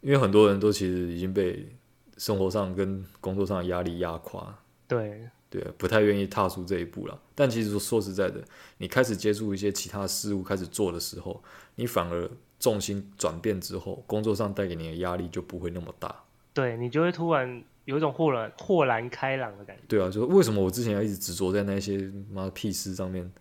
[0.01, 1.67] 因为很多人都其实已经被
[2.17, 4.55] 生活上跟工作上的压力压垮，
[4.87, 7.19] 对对，不太愿意踏出这一步了。
[7.33, 8.43] 但其实说说实在的，
[8.77, 11.41] 你开始接触一些其他事物，开始做的时候，
[11.75, 12.29] 你反而
[12.59, 16.23] 重心转变之后，工作上带给你的压力就不会那么大。
[16.53, 19.83] 对，你就会突然有一种豁然豁然开朗的感觉。
[19.87, 23.31] 对啊，就是为什么我之前要一直执着在那些妈屁事上面？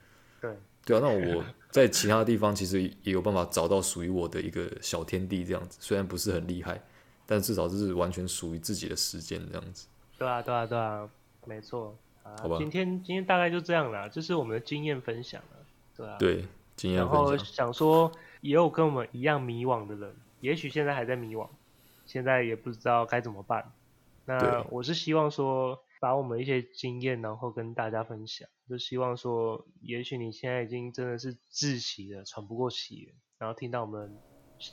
[0.41, 0.51] 对
[0.85, 1.45] 对啊，那我。
[1.75, 6.81] 在其他地方其实也有办法找到属于我的一个小天地，这样子虽然不是很厉害，
[7.27, 9.89] 但至少这是完全属于自己的时间，这样子。
[10.17, 11.09] 对啊，对啊，对啊，
[11.47, 11.97] 没错。
[12.23, 12.57] 啊，好吧。
[12.59, 15.67] 今天今天大概就这样啦，这是我们的经验分享了，
[15.97, 16.17] 对啊。
[16.19, 16.45] 对，
[16.77, 17.25] 经验分享。
[17.25, 21.49] 然后想说，也有跟我们一样迷惘的人，也许现在还在迷惘，
[22.07, 23.73] 现在也不知道该怎么办。
[24.25, 25.81] 那我是希望说。
[26.01, 34.15] 把我们一些经验，然后跟大家分享，就希望说，也许你现在已经真的是窒息了，喘不过气了，然后听到我们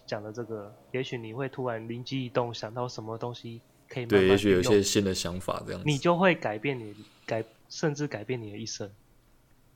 [0.06, 3.62] 讲的这个，也许你会突然灵机一动，想到什么东西
[3.92, 8.90] 可以慢慢，对，也许有一些新的想法，这样子，你就会改变你改，甚至改变你的一生。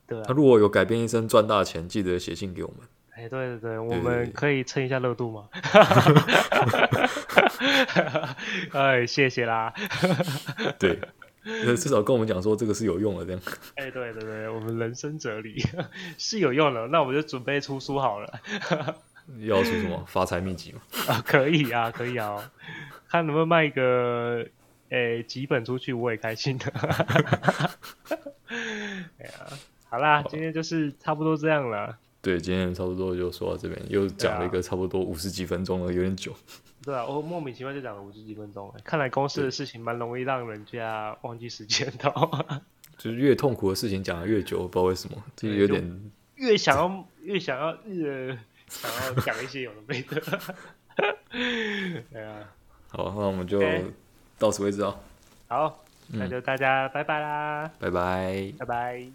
[0.06, 2.78] 对啊，他如果有改变一生赚大钱，记得写信给我们。
[3.10, 5.48] 哎，对对对，我们可以蹭一下热度吗？
[8.72, 9.72] 哎，谢谢啦。
[10.78, 10.98] 对。
[11.76, 13.40] 至少跟我们讲说这个是有用的，这样。
[13.76, 15.62] 哎、欸，对对对，我们人生哲理
[16.18, 18.40] 是有用的，那我们就准备出书好了。
[19.38, 20.80] 要出什么发财秘籍吗？
[21.06, 22.50] 啊，可以啊，可以啊，
[23.08, 24.46] 看能不能卖个
[24.90, 26.72] 诶、欸、几本出去，我也开心的。
[29.18, 29.32] 哎呀，
[29.88, 31.98] 好啦好，今天就是差不多这样了。
[32.22, 36.34] 对，今天差不多就说到这边，又讲了一个差不多五十几分钟了，有点久。
[36.82, 42.12] 对啊，我莫名其妙就讲了五十几分钟，看来公司的事情蛮容易让人家忘记时间的。
[42.98, 48.36] 就是越痛苦的事情讲的越久，不知道为什么，就有点越想要越想要越
[48.68, 50.20] 想要讲一些有的没的。
[52.10, 52.54] 对啊，
[52.96, 53.60] 好，那我们就
[54.38, 54.96] 到此为止哦。
[55.48, 59.06] 好，那就大家拜拜啦，拜拜，拜拜。